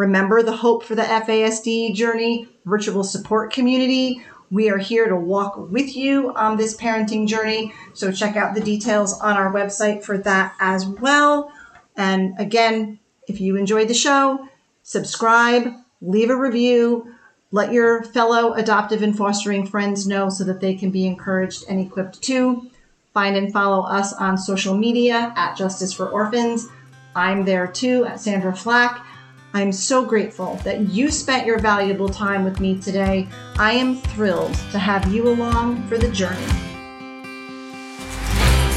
[0.00, 4.22] Remember the Hope for the FASD Journey virtual support community.
[4.50, 7.74] We are here to walk with you on this parenting journey.
[7.92, 11.52] So check out the details on our website for that as well.
[11.98, 12.98] And again,
[13.28, 14.48] if you enjoyed the show,
[14.84, 15.70] subscribe,
[16.00, 17.14] leave a review,
[17.50, 21.78] let your fellow adoptive and fostering friends know so that they can be encouraged and
[21.78, 22.70] equipped too.
[23.12, 26.68] Find and follow us on social media at Justice for Orphans.
[27.14, 29.04] I'm there too at Sandra Flach.
[29.52, 33.26] I'm so grateful that you spent your valuable time with me today.
[33.58, 36.46] I am thrilled to have you along for the journey.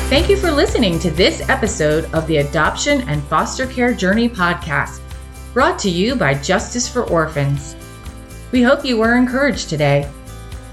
[0.09, 4.99] Thank you for listening to this episode of the Adoption and Foster Care Journey podcast,
[5.53, 7.75] brought to you by Justice for Orphans.
[8.51, 10.09] We hope you were encouraged today.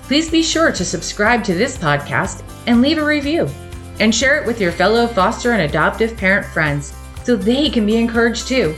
[0.05, 3.48] Please be sure to subscribe to this podcast and leave a review,
[3.98, 7.96] and share it with your fellow foster and adoptive parent friends so they can be
[7.96, 8.74] encouraged too.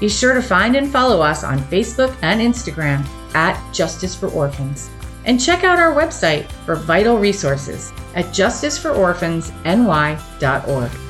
[0.00, 4.88] Be sure to find and follow us on Facebook and Instagram at Justice for Orphans.
[5.24, 11.07] And check out our website for vital resources at justicefororphansny.org.